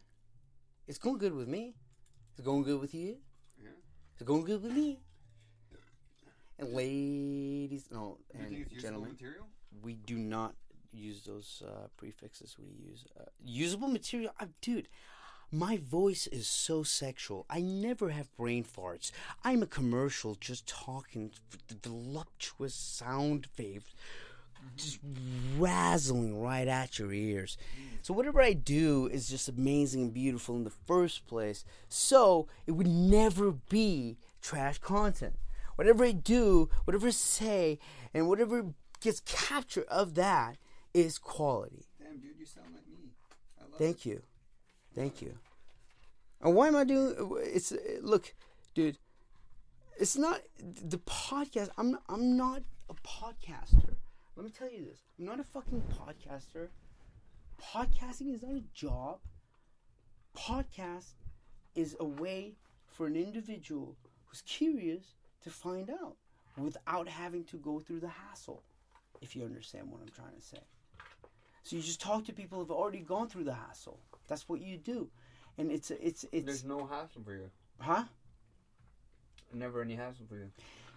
it's 0.88 0.98
going 0.98 1.18
good 1.18 1.34
with 1.34 1.48
me. 1.48 1.74
It's 2.32 2.40
going 2.44 2.62
good 2.64 2.80
with 2.80 2.94
you. 2.94 3.18
Yeah. 3.62 3.70
It's 4.14 4.22
going 4.22 4.44
good 4.44 4.62
with 4.62 4.72
me. 4.72 5.00
And 6.58 6.72
ladies, 6.74 7.86
no, 7.90 8.18
You 8.34 8.40
and 8.40 8.48
think 8.50 8.68
it's 8.72 8.82
gentlemen. 8.82 9.10
material? 9.12 9.46
we 9.82 9.94
do 9.94 10.18
not 10.18 10.54
use 10.92 11.22
those 11.24 11.62
uh, 11.66 11.88
prefixes. 11.96 12.56
We 12.58 12.66
use 12.90 13.06
uh, 13.18 13.24
usable 13.42 13.88
material. 13.88 14.32
Uh, 14.38 14.46
dude, 14.60 14.88
my 15.50 15.78
voice 15.78 16.26
is 16.26 16.46
so 16.46 16.82
sexual. 16.82 17.46
I 17.48 17.60
never 17.62 18.10
have 18.10 18.34
brain 18.36 18.64
farts. 18.64 19.10
I'm 19.42 19.62
a 19.62 19.66
commercial 19.66 20.34
just 20.34 20.66
talking 20.66 21.32
the 21.68 21.88
voluptuous 21.88 22.74
sound 22.74 23.48
waves 23.58 23.94
just 24.76 24.98
razzling 25.58 26.40
right 26.40 26.68
at 26.68 26.98
your 26.98 27.12
ears. 27.12 27.56
So 28.02 28.12
whatever 28.12 28.40
I 28.42 28.52
do 28.52 29.08
is 29.12 29.28
just 29.28 29.48
amazing 29.48 30.02
and 30.02 30.14
beautiful 30.14 30.56
in 30.56 30.64
the 30.64 30.70
first 30.70 31.26
place. 31.26 31.64
So 31.88 32.48
it 32.66 32.72
would 32.72 32.86
never 32.86 33.52
be 33.52 34.18
trash 34.40 34.78
content. 34.78 35.36
Whatever 35.76 36.04
I 36.04 36.12
do, 36.12 36.68
whatever 36.84 37.06
I 37.08 37.10
say, 37.10 37.78
and 38.12 38.28
whatever 38.28 38.66
gets 39.00 39.20
captured 39.20 39.86
of 39.88 40.14
that 40.14 40.56
is 40.92 41.18
quality. 41.18 41.86
Damn, 41.98 42.18
dude, 42.18 42.38
you 42.38 42.46
sound 42.46 42.66
like 42.74 42.86
me. 42.88 43.10
I 43.58 43.64
love 43.64 43.78
Thank 43.78 44.04
you. 44.04 44.22
Thank 44.94 45.22
you. 45.22 45.34
And 46.40 46.54
why 46.54 46.68
am 46.68 46.76
I 46.76 46.84
doing 46.84 47.14
it's 47.44 47.72
look, 48.00 48.34
dude, 48.74 48.98
it's 49.98 50.16
not 50.16 50.40
the 50.58 50.98
podcast 50.98 51.70
I'm 51.78 51.98
I'm 52.08 52.36
not 52.36 52.62
a 52.90 52.94
podcaster. 52.94 53.94
Let 54.36 54.44
me 54.44 54.50
tell 54.50 54.70
you 54.70 54.84
this. 54.84 55.00
I'm 55.18 55.26
not 55.26 55.40
a 55.40 55.44
fucking 55.44 55.82
podcaster. 55.98 56.68
Podcasting 57.62 58.34
is 58.34 58.42
not 58.42 58.54
a 58.56 58.62
job. 58.74 59.18
Podcast 60.36 61.12
is 61.74 61.96
a 62.00 62.04
way 62.04 62.54
for 62.86 63.06
an 63.06 63.16
individual 63.16 63.96
who's 64.26 64.42
curious 64.42 65.14
to 65.42 65.50
find 65.50 65.90
out 65.90 66.16
without 66.58 67.08
having 67.08 67.44
to 67.44 67.56
go 67.56 67.78
through 67.80 68.00
the 68.00 68.08
hassle. 68.08 68.62
If 69.20 69.36
you 69.36 69.44
understand 69.44 69.90
what 69.90 70.00
I'm 70.00 70.08
trying 70.08 70.34
to 70.36 70.42
say. 70.42 70.58
So 71.62 71.76
you 71.76 71.82
just 71.82 72.00
talk 72.00 72.24
to 72.26 72.32
people 72.32 72.58
who've 72.58 72.70
already 72.72 72.98
gone 73.00 73.28
through 73.28 73.44
the 73.44 73.54
hassle. 73.54 74.00
That's 74.26 74.48
what 74.48 74.60
you 74.60 74.76
do. 74.78 75.08
And 75.58 75.70
it's 75.70 75.90
it's 75.92 76.24
it's 76.32 76.46
There's 76.46 76.64
no 76.64 76.86
hassle 76.86 77.22
for 77.24 77.34
you. 77.34 77.50
huh? 77.78 78.04
Never 79.54 79.82
any 79.82 79.94
hassle 79.94 80.24
for 80.28 80.36
you. 80.36 80.50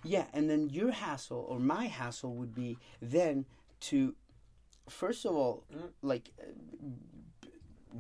Yeah, 0.06 0.26
and 0.34 0.50
then 0.50 0.70
your 0.70 0.92
hassle 0.92 1.46
or 1.50 1.60
my 1.60 1.86
hassle 1.88 2.36
would 2.36 2.54
be 2.54 2.78
then 3.02 3.46
to, 3.82 4.16
first 4.90 5.26
of 5.26 5.34
all, 5.36 5.64
Mm. 5.74 5.92
like, 6.02 6.32
uh, 6.40 6.46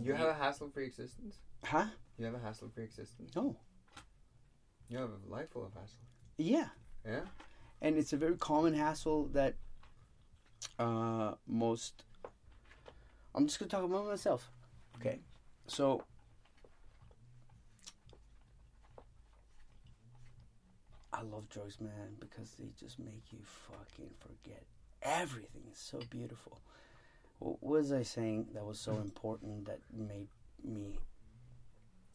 You 0.02 0.14
have 0.14 0.28
a 0.30 0.34
hassle-free 0.34 0.86
existence. 0.86 1.40
huh? 1.64 1.88
You 2.18 2.26
have 2.26 2.36
a 2.36 2.40
hassle-free 2.40 2.84
existence. 2.84 3.34
No. 3.36 3.56
You 4.90 4.98
have 5.00 5.10
a 5.10 5.30
life 5.30 5.50
full 5.52 5.66
of 5.66 5.74
hassle. 5.74 6.00
Yeah, 6.38 6.70
Yeah. 7.06 7.26
and 7.82 7.98
it's 7.98 8.14
a 8.14 8.18
very 8.18 8.38
common 8.38 8.74
hassle 8.74 9.26
that 9.34 9.56
uh, 10.80 11.36
most. 11.48 12.04
I'm 13.34 13.46
just 13.48 13.60
gonna 13.60 13.70
talk 13.70 13.84
about 13.84 14.06
myself. 14.08 14.52
Okay, 14.98 15.20
so. 15.68 16.04
I 21.17 21.22
love 21.22 21.48
drugs, 21.50 21.79
man, 21.79 22.17
because 22.19 22.51
they 22.60 22.65
just 22.77 23.00
make 23.00 23.31
you 23.31 23.39
fucking 23.41 24.10
forget 24.19 24.63
everything. 25.01 25.62
It's 25.69 25.81
so 25.81 26.00
beautiful. 26.10 26.60
What 27.39 27.63
was 27.63 27.93
I 27.93 28.03
saying 28.03 28.48
that 28.53 28.65
was 28.65 28.79
so 28.79 28.95
important 29.07 29.65
that 29.65 29.79
made 29.93 30.27
me 30.63 31.00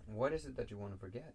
What 0.06 0.32
is 0.32 0.44
it 0.44 0.56
that 0.56 0.70
you 0.70 0.76
want 0.76 0.92
to 0.92 0.98
forget? 0.98 1.34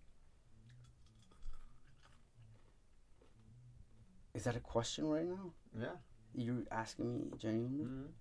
Is 4.36 4.44
that 4.44 4.56
a 4.56 4.60
question 4.60 5.08
right 5.08 5.26
now? 5.26 5.54
Yeah. 5.80 5.96
You're 6.36 6.64
asking 6.70 7.14
me 7.14 7.32
genuinely? 7.40 7.86
Mm-hmm. 7.86 8.12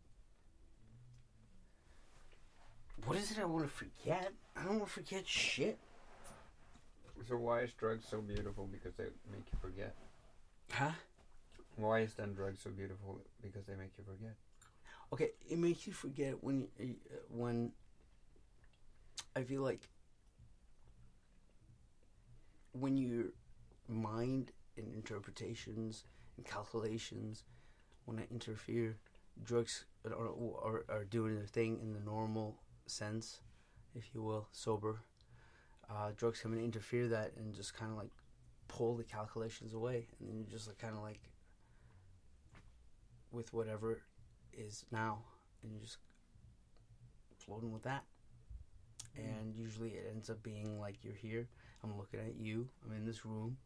What 3.07 3.19
is 3.19 3.33
it 3.33 3.39
I 3.41 3.45
want 3.45 3.65
to 3.65 3.71
forget? 3.71 4.33
I 4.57 4.63
don't 4.63 4.79
want 4.79 4.87
to 4.87 4.93
forget 4.93 5.27
shit. 5.27 5.79
So 7.29 7.37
why 7.37 7.61
is 7.61 7.73
drugs 7.73 8.05
so 8.09 8.21
beautiful? 8.21 8.69
Because 8.71 8.95
they 8.97 9.05
make 9.31 9.47
you 9.53 9.59
forget. 9.61 9.95
Huh? 10.71 10.91
Why 11.77 12.01
is 12.01 12.15
then 12.15 12.35
drugs 12.35 12.61
so 12.63 12.71
beautiful? 12.71 13.21
Because 13.43 13.65
they 13.67 13.75
make 13.75 13.93
you 13.97 14.05
forget. 14.05 14.35
Okay, 15.13 15.31
it 15.49 15.59
makes 15.59 15.87
you 15.87 15.93
forget 15.93 16.43
when 16.43 16.69
uh, 16.81 16.85
when 17.29 17.73
I 19.37 19.43
feel 19.43 19.63
like 19.63 19.89
when 22.73 22.97
your 22.97 23.27
mind 23.89 24.51
and 24.77 24.93
interpretations 24.95 26.05
and 26.37 26.45
calculations 26.45 27.45
when 28.05 28.19
I 28.19 28.27
interfere, 28.31 28.97
drugs 29.43 29.85
are, 30.05 30.15
are 30.15 30.85
are 30.89 31.05
doing 31.05 31.37
their 31.37 31.47
thing 31.47 31.79
in 31.81 31.93
the 31.93 32.01
normal 32.01 32.57
sense, 32.87 33.41
if 33.95 34.15
you 34.15 34.23
will, 34.23 34.49
sober. 34.53 35.01
Uh, 35.91 36.11
drugs 36.17 36.41
come 36.41 36.53
and 36.53 36.63
interfere 36.63 37.09
that 37.09 37.33
and 37.37 37.55
just 37.55 37.75
kind 37.75 37.91
of 37.91 37.97
like 37.97 38.11
pull 38.69 38.97
the 38.97 39.05
calculations 39.05 39.75
away, 39.75 40.07
and 40.19 40.29
then 40.29 40.39
you're 40.39 40.51
just 40.51 40.67
like 40.67 40.79
kind 40.79 40.95
of 40.95 41.03
like 41.03 41.21
with 43.31 43.53
whatever 43.53 44.01
is 44.53 44.85
now, 44.91 45.19
and 45.63 45.73
you're 45.73 45.83
just 45.83 45.99
floating 47.39 47.73
with 47.73 47.83
that. 47.83 48.05
And 49.17 49.55
usually 49.55 49.91
it 49.91 50.11
ends 50.13 50.31
up 50.31 50.43
being 50.43 50.81
like 50.81 50.97
you're 51.03 51.15
here. 51.15 51.49
I'm 51.83 51.97
looking 51.97 52.21
at 52.21 52.37
you. 52.37 52.69
I'm 52.85 52.97
in 52.97 53.05
this 53.05 53.25
room. 53.25 53.57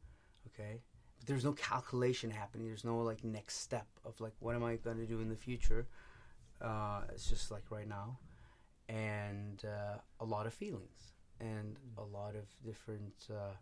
Okay. 0.49 0.83
But 1.19 1.27
there's 1.27 1.45
no 1.45 1.53
calculation 1.53 2.31
happening. 2.31 2.67
There's 2.67 2.85
no 2.85 2.99
like 2.99 3.25
next 3.25 3.61
step 3.61 3.87
of 4.05 4.21
like 4.21 4.35
what 4.41 4.55
am 4.55 4.65
I 4.65 4.77
going 4.77 4.99
to 4.99 5.07
do 5.07 5.21
in 5.21 5.29
the 5.29 5.37
future. 5.37 5.87
Uh, 6.61 7.03
it's 7.13 7.29
just 7.29 7.51
like 7.51 7.63
right 7.71 7.89
now, 7.89 8.19
and 8.89 9.63
uh, 9.65 9.99
a 10.21 10.25
lot 10.25 10.47
of 10.47 10.53
feelings 10.53 11.13
and 11.41 11.77
a 11.97 12.03
lot 12.03 12.35
of 12.35 12.47
different. 12.65 13.15
Uh, 13.31 13.55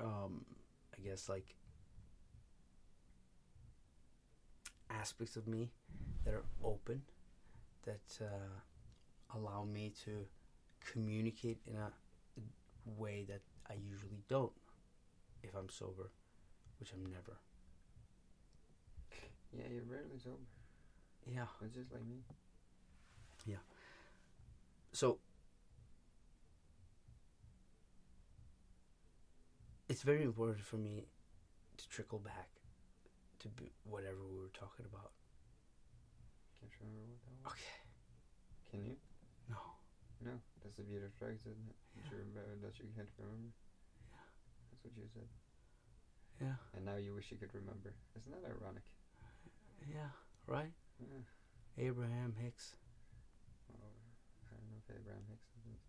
um, 0.00 0.44
I 0.96 1.02
guess 1.02 1.28
like 1.28 1.54
aspects 4.90 5.36
of 5.36 5.46
me 5.46 5.70
that 6.24 6.34
are 6.34 6.44
open, 6.64 7.02
that 7.84 8.18
uh, 8.20 9.36
allow 9.38 9.64
me 9.64 9.92
to 10.04 10.26
communicate 10.92 11.58
in 11.66 11.76
a 11.76 11.92
way 12.98 13.24
that 13.28 13.40
I 13.68 13.74
usually 13.74 14.22
don't 14.28 14.52
if 15.42 15.54
I'm 15.54 15.68
sober, 15.68 16.10
which 16.78 16.92
I'm 16.92 17.04
never. 17.10 17.38
Yeah, 19.52 19.64
you're 19.72 19.82
rarely 19.82 20.18
sober. 20.22 20.36
Yeah. 21.26 21.46
It's 21.64 21.74
just 21.74 21.92
like 21.92 22.06
me. 22.06 22.22
Yeah. 23.46 23.56
So 24.92 25.18
it's 29.90 30.06
very 30.06 30.22
important 30.22 30.62
for 30.62 30.78
me 30.78 31.10
to 31.74 31.84
trickle 31.90 32.22
back 32.22 32.62
to 33.42 33.50
be 33.58 33.74
whatever 33.82 34.22
we 34.22 34.38
were 34.38 34.54
talking 34.54 34.86
about. 34.86 35.10
Can't 36.62 36.70
you 36.78 36.86
remember 36.86 37.10
what 37.10 37.18
that 37.26 37.34
was? 37.42 37.58
Okay. 37.58 37.78
Can 38.70 38.80
you? 38.86 38.94
No. 39.50 39.58
No. 40.22 40.38
That's 40.62 40.78
the 40.78 40.86
beauty 40.86 41.02
of 41.02 41.14
drugs, 41.18 41.42
isn't 41.42 41.66
it? 41.66 41.74
That 41.98 42.06
you 42.06 42.22
remember 42.22 42.54
that 42.62 42.78
you 42.78 42.86
can't 42.94 43.10
remember. 43.18 43.50
Yeah. 44.14 44.22
That's 44.70 44.86
what 44.86 44.94
you 44.94 45.10
said. 45.10 45.26
Yeah. 46.38 46.54
And 46.78 46.86
now 46.86 46.94
you 46.94 47.10
wish 47.10 47.34
you 47.34 47.42
could 47.42 47.50
remember. 47.50 47.90
Isn't 48.14 48.30
that 48.30 48.46
ironic? 48.46 48.86
Yeah. 49.90 50.14
Right. 50.46 50.70
Yeah. 51.02 51.26
Abraham 51.82 52.38
Hicks. 52.38 52.78
Well, 53.66 53.90
I 54.46 54.54
don't 54.54 54.70
know 54.70 54.78
if 54.78 54.86
Abraham 54.86 55.26
Hicks 55.26 55.50
said. 55.50 55.82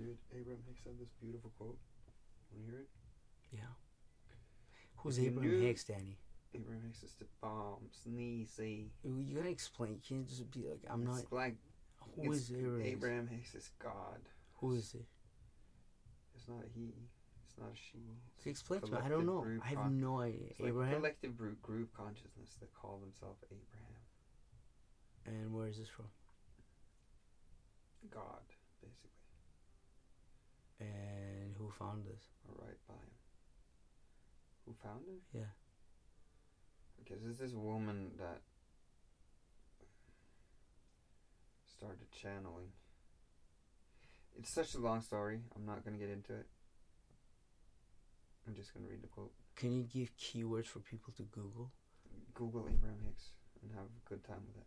Dude, 0.00 0.16
Abraham 0.32 0.64
Hicks 0.64 0.80
had 0.88 0.96
this 0.96 1.12
beautiful 1.20 1.52
quote. 1.60 1.76
Want 2.52 2.64
to 2.66 2.70
hear 2.70 2.80
it? 2.80 2.88
Yeah. 3.52 3.60
Who's 4.96 5.18
You 5.18 5.28
Abraham 5.28 5.62
Hicks, 5.62 5.84
Danny? 5.84 6.18
Abraham 6.54 6.82
Hicks 6.86 7.02
is 7.02 7.14
the 7.18 7.26
bomb, 7.40 7.88
sneezy. 8.06 8.88
You 9.04 9.18
you 9.18 9.36
gotta 9.36 9.48
explain. 9.48 9.92
You 9.92 10.00
can't 10.06 10.28
just 10.28 10.50
be 10.50 10.66
like, 10.68 10.80
I'm 10.90 11.04
not. 11.04 11.20
It's 11.20 11.32
like 11.32 11.56
Who 12.16 12.32
is 12.32 12.50
Abraham? 12.50 12.80
Hicks? 12.80 12.96
Abraham 12.96 13.28
Hicks 13.28 13.54
is 13.54 13.70
God. 13.82 14.20
Who 14.56 14.72
is 14.74 14.92
he? 14.92 15.06
It's 16.34 16.48
not 16.48 16.64
a 16.64 16.68
he. 16.74 16.92
It's 17.46 17.56
not 17.58 17.68
a 17.72 17.76
she. 17.76 17.98
It's 18.36 18.46
explain 18.46 18.80
to 18.80 18.92
me. 18.92 18.98
I 19.04 19.08
don't 19.08 19.26
know. 19.26 19.44
I 19.64 19.68
have 19.68 19.78
con- 19.78 20.00
no 20.00 20.20
idea. 20.20 20.48
It's 20.50 20.60
like 20.60 20.70
Abraham. 20.70 20.96
collective 20.96 21.36
group, 21.36 21.62
group 21.62 21.88
consciousness 21.96 22.56
that 22.60 22.72
call 22.74 22.98
themselves 22.98 23.42
Abraham. 23.46 24.00
And 25.26 25.54
where 25.54 25.68
is 25.68 25.78
this 25.78 25.88
from? 25.88 26.06
God, 28.10 28.42
basically. 28.82 29.10
And 30.80 31.54
who 31.70 31.84
found 31.84 32.04
this? 32.04 32.22
Or 32.48 32.64
right 32.64 32.78
by 32.88 32.94
him. 32.94 33.14
Who 34.66 34.74
found 34.82 35.02
it? 35.08 35.22
Yeah. 35.36 35.52
Because 36.98 37.22
there's 37.22 37.38
this 37.38 37.52
woman 37.52 38.12
that 38.18 38.40
started 41.76 42.10
channeling. 42.12 42.68
It's 44.38 44.50
such 44.52 44.74
a 44.74 44.78
long 44.78 45.00
story. 45.00 45.40
I'm 45.56 45.66
not 45.66 45.84
going 45.84 45.98
to 45.98 46.04
get 46.04 46.12
into 46.12 46.32
it. 46.34 46.46
I'm 48.46 48.54
just 48.54 48.72
going 48.74 48.84
to 48.86 48.90
read 48.90 49.02
the 49.02 49.08
quote. 49.08 49.32
Can 49.56 49.72
you 49.72 49.82
give 49.82 50.16
keywords 50.16 50.66
for 50.66 50.80
people 50.80 51.12
to 51.16 51.22
Google? 51.24 51.70
Google 52.34 52.62
Abraham 52.72 52.98
Hicks 53.04 53.30
and 53.62 53.72
have 53.72 53.84
a 53.84 54.08
good 54.08 54.24
time 54.24 54.42
with 54.46 54.56
it. 54.56 54.66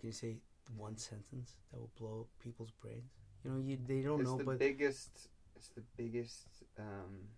Can 0.00 0.08
you 0.08 0.12
say 0.12 0.36
one 0.76 0.96
sentence 0.96 1.54
that 1.70 1.78
will 1.78 1.90
blow 1.98 2.26
people's 2.42 2.70
brains? 2.82 3.12
You 3.44 3.50
know, 3.50 3.58
you 3.58 3.78
they 3.86 4.00
don't 4.00 4.16
know. 4.16 4.20
it's 4.20 4.30
know, 4.30 4.38
the 4.38 4.44
but 4.44 4.58
biggest. 4.58 5.28
It's 5.56 5.68
the 5.68 5.82
biggest. 5.96 6.46
Um, 6.78 7.28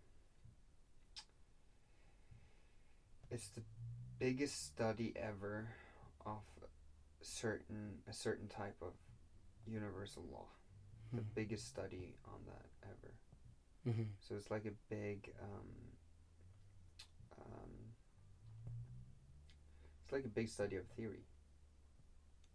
it's 3.31 3.49
the 3.49 3.63
biggest 4.19 4.67
study 4.67 5.13
ever 5.17 5.69
of 6.25 6.43
certain 7.23 8.03
a 8.09 8.13
certain 8.13 8.49
type 8.49 8.77
of 8.83 8.95
universal 9.67 10.25
law. 10.31 10.47
The 11.13 11.23
Hmm. 11.23 11.29
biggest 11.35 11.69
study 11.69 12.17
on 12.25 12.45
that 12.47 12.67
ever. 12.83 13.15
Mhm. 13.87 14.09
So 14.21 14.35
it's 14.37 14.51
like 14.51 14.65
a 14.67 14.73
big. 14.89 15.35
Um, 15.41 15.99
um, 17.39 17.95
it's 20.05 20.13
like 20.13 20.25
a 20.25 20.29
big 20.29 20.49
study 20.49 20.77
of 20.77 20.87
theory. 20.89 21.25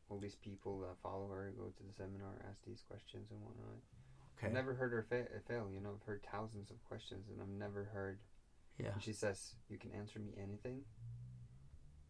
All 0.10 0.20
these 0.20 0.36
people 0.36 0.80
that 0.82 0.98
follow 1.02 1.30
her 1.30 1.52
go 1.52 1.70
to 1.70 1.84
the 1.84 1.94
seminar, 1.94 2.34
ask 2.50 2.62
these 2.66 2.82
questions 2.82 3.32
and 3.32 3.42
whatnot. 3.42 3.80
Okay, 4.38 4.48
I've 4.48 4.54
never 4.54 4.74
heard 4.74 4.92
her 4.92 5.04
fa- 5.08 5.40
fail. 5.48 5.70
You 5.74 5.80
know, 5.82 5.92
I've 6.00 6.06
heard 6.06 6.22
thousands 6.32 6.72
of 6.72 6.84
questions, 6.84 7.28
and 7.30 7.42
I've 7.42 7.48
never 7.50 7.86
heard. 7.86 8.20
yeah, 8.78 8.94
And 8.94 9.02
she 9.04 9.14
says, 9.14 9.56
"You 9.70 9.78
can 9.78 9.92
answer 9.92 10.20
me 10.20 10.34
anything, 10.42 10.82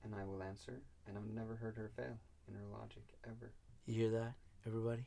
and 0.03 0.15
I 0.15 0.23
will 0.25 0.41
answer, 0.43 0.81
and 1.07 1.17
I've 1.17 1.25
never 1.33 1.55
heard 1.55 1.75
her 1.75 1.91
fail 1.95 2.17
in 2.47 2.53
her 2.55 2.65
logic 2.71 3.03
ever. 3.25 3.51
You 3.85 3.93
hear 3.95 4.11
that, 4.11 4.33
everybody? 4.65 5.05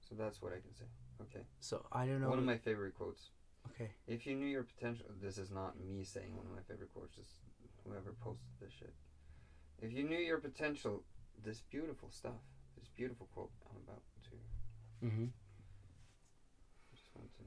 So 0.00 0.14
that's 0.14 0.42
what 0.42 0.52
I 0.52 0.60
can 0.60 0.74
say. 0.74 0.84
Okay. 1.22 1.44
So 1.60 1.86
I 1.92 2.06
don't 2.06 2.20
know. 2.20 2.28
One 2.28 2.38
of 2.38 2.44
my 2.44 2.58
favorite 2.58 2.94
quotes. 2.94 3.30
okay. 3.70 3.90
If 4.06 4.26
you 4.26 4.34
knew 4.34 4.46
your 4.46 4.64
potential, 4.64 5.06
this 5.20 5.38
is 5.38 5.50
not 5.50 5.78
me 5.80 6.04
saying 6.04 6.36
one 6.36 6.46
of 6.46 6.52
my 6.52 6.62
favorite 6.68 6.92
quotes. 6.92 7.14
Just 7.16 7.30
whoever 7.84 8.12
posted 8.20 8.48
this 8.60 8.72
shit. 8.72 8.94
If 9.80 9.92
you 9.92 10.04
knew 10.04 10.18
your 10.18 10.38
potential, 10.38 11.02
this 11.44 11.60
beautiful 11.70 12.10
stuff, 12.10 12.40
this 12.78 12.88
beautiful 12.88 13.28
quote 13.34 13.50
I'm 13.70 13.76
about 13.82 14.02
to. 14.30 15.06
Mm-hmm. 15.06 15.24
To. 17.14 17.44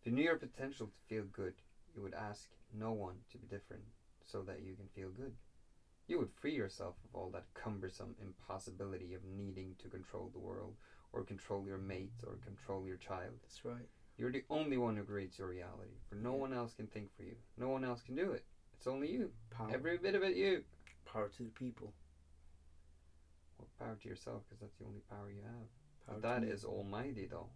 If 0.00 0.06
you 0.06 0.12
knew 0.12 0.22
your 0.22 0.36
potential 0.36 0.86
to 0.86 0.92
feel 1.08 1.24
good, 1.32 1.54
you 1.94 2.02
would 2.02 2.14
ask 2.14 2.48
no 2.72 2.92
one 2.92 3.16
to 3.30 3.38
be 3.38 3.46
different, 3.46 3.82
so 4.24 4.42
that 4.42 4.60
you 4.60 4.74
can 4.74 4.86
feel 4.94 5.08
good. 5.10 5.32
You 6.06 6.18
would 6.18 6.30
free 6.40 6.54
yourself 6.54 6.94
of 7.04 7.14
all 7.14 7.30
that 7.30 7.44
cumbersome 7.54 8.14
impossibility 8.20 9.14
of 9.14 9.24
needing 9.24 9.74
to 9.82 9.88
control 9.88 10.30
the 10.32 10.38
world, 10.38 10.74
or 11.12 11.24
control 11.24 11.66
your 11.66 11.78
mate, 11.78 12.12
or 12.26 12.36
control 12.44 12.86
your 12.86 12.96
child. 12.96 13.34
That's 13.42 13.64
right. 13.64 13.88
You're 14.16 14.32
the 14.32 14.44
only 14.50 14.76
one 14.76 14.96
who 14.96 15.04
creates 15.04 15.38
your 15.38 15.48
reality, 15.48 15.96
for 16.08 16.16
no 16.16 16.34
Yeah. 16.34 16.40
one 16.40 16.52
else 16.52 16.74
can 16.74 16.86
think 16.88 17.14
for 17.16 17.22
you. 17.22 17.36
No 17.56 17.68
one 17.68 17.84
else 17.84 18.02
can 18.02 18.14
do 18.14 18.32
it. 18.32 18.44
It's 18.74 18.86
only 18.86 19.10
you. 19.10 19.32
Power. 19.50 19.70
Every 19.70 19.98
bit 19.98 20.14
of 20.14 20.22
it, 20.22 20.36
you. 20.36 20.64
power 21.04 21.28
to 21.28 21.42
the 21.42 21.50
people. 21.50 21.94
Well, 23.58 23.68
power 23.78 23.96
to 23.96 24.08
yourself, 24.08 24.44
because 24.44 24.60
that's 24.60 24.76
the 24.76 24.84
only 24.84 25.00
power 25.00 25.30
you 25.30 25.42
have. 25.42 25.68
Power 26.06 26.20
But 26.20 26.22
that 26.22 26.42
me. 26.42 26.54
almighty, 26.64 27.26
though. 27.26 27.50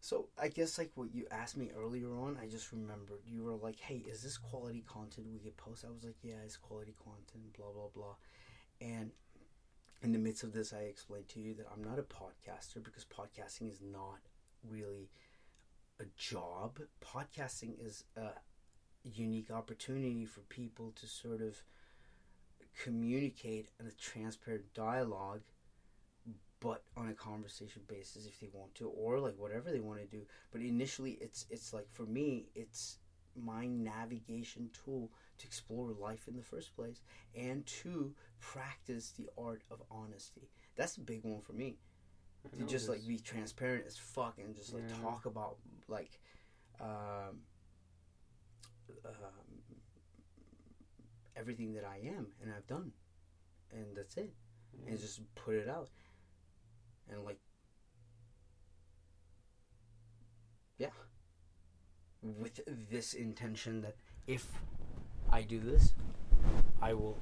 So 0.00 0.28
I 0.40 0.48
guess 0.48 0.78
like 0.78 0.92
what 0.94 1.14
you 1.14 1.26
asked 1.30 1.56
me 1.56 1.70
earlier 1.76 2.14
on, 2.14 2.38
I 2.40 2.46
just 2.46 2.72
remembered 2.72 3.20
you 3.26 3.42
were 3.42 3.56
like, 3.56 3.80
"Hey, 3.80 4.04
is 4.08 4.22
this 4.22 4.38
quality 4.38 4.82
content 4.86 5.26
we 5.32 5.38
could 5.40 5.56
post?" 5.56 5.84
I 5.84 5.90
was 5.90 6.04
like, 6.04 6.16
"Yeah, 6.22 6.40
it's 6.44 6.56
quality 6.56 6.94
content." 7.04 7.52
Blah 7.56 7.72
blah 7.72 7.88
blah. 7.94 8.14
And 8.80 9.10
in 10.02 10.12
the 10.12 10.18
midst 10.18 10.44
of 10.44 10.52
this, 10.52 10.72
I 10.72 10.82
explained 10.82 11.28
to 11.30 11.40
you 11.40 11.54
that 11.54 11.66
I'm 11.72 11.82
not 11.82 11.98
a 11.98 12.02
podcaster 12.02 12.82
because 12.82 13.04
podcasting 13.04 13.70
is 13.70 13.80
not 13.80 14.20
really 14.62 15.10
a 16.00 16.04
job. 16.16 16.78
Podcasting 17.04 17.74
is 17.84 18.04
a 18.16 18.30
unique 19.02 19.50
opportunity 19.50 20.24
for 20.24 20.40
people 20.42 20.92
to 20.92 21.06
sort 21.06 21.40
of 21.40 21.62
communicate 22.82 23.70
in 23.80 23.86
a 23.86 23.90
transparent 23.92 24.72
dialogue 24.74 25.42
but 26.60 26.82
on 26.96 27.08
a 27.08 27.14
conversation 27.14 27.82
basis 27.88 28.26
if 28.26 28.40
they 28.40 28.48
want 28.52 28.74
to 28.74 28.88
or 28.88 29.20
like 29.20 29.38
whatever 29.38 29.70
they 29.70 29.80
want 29.80 30.00
to 30.00 30.06
do. 30.06 30.22
But 30.50 30.60
initially 30.60 31.18
it's 31.20 31.46
it's 31.50 31.72
like 31.72 31.88
for 31.92 32.04
me 32.04 32.46
it's 32.54 32.98
my 33.36 33.66
navigation 33.66 34.70
tool 34.84 35.10
to 35.38 35.46
explore 35.46 35.92
life 35.92 36.26
in 36.26 36.36
the 36.36 36.42
first 36.42 36.74
place 36.74 37.02
and 37.36 37.64
to 37.66 38.12
practice 38.40 39.12
the 39.16 39.28
art 39.38 39.62
of 39.70 39.82
honesty. 39.90 40.48
That's 40.76 40.96
a 40.96 41.00
big 41.00 41.24
one 41.24 41.40
for 41.40 41.52
me. 41.52 41.76
To 42.56 42.64
just 42.64 42.88
like 42.88 43.06
be 43.06 43.18
transparent 43.18 43.84
as 43.86 43.96
fuck 43.96 44.38
and 44.38 44.54
just 44.54 44.72
like 44.72 44.84
Yeah. 44.88 44.96
talk 45.02 45.26
about 45.26 45.58
like 45.86 46.18
um, 46.80 47.42
um, 49.04 49.12
everything 51.36 51.74
that 51.74 51.84
I 51.84 51.98
am 52.16 52.28
and 52.42 52.52
I've 52.56 52.66
done. 52.66 52.92
And 53.72 53.96
that's 53.96 54.16
it. 54.16 54.32
And 54.86 54.98
just 54.98 55.20
put 55.34 55.54
it 55.56 55.68
out 55.68 55.90
and 57.10 57.24
like 57.24 57.38
yeah. 60.78 60.90
With 62.22 62.60
this 62.90 63.14
intention 63.14 63.80
that 63.82 63.96
if 64.26 64.46
I 65.30 65.42
do 65.42 65.60
this 65.60 65.94
I 66.80 66.92
will 66.94 67.16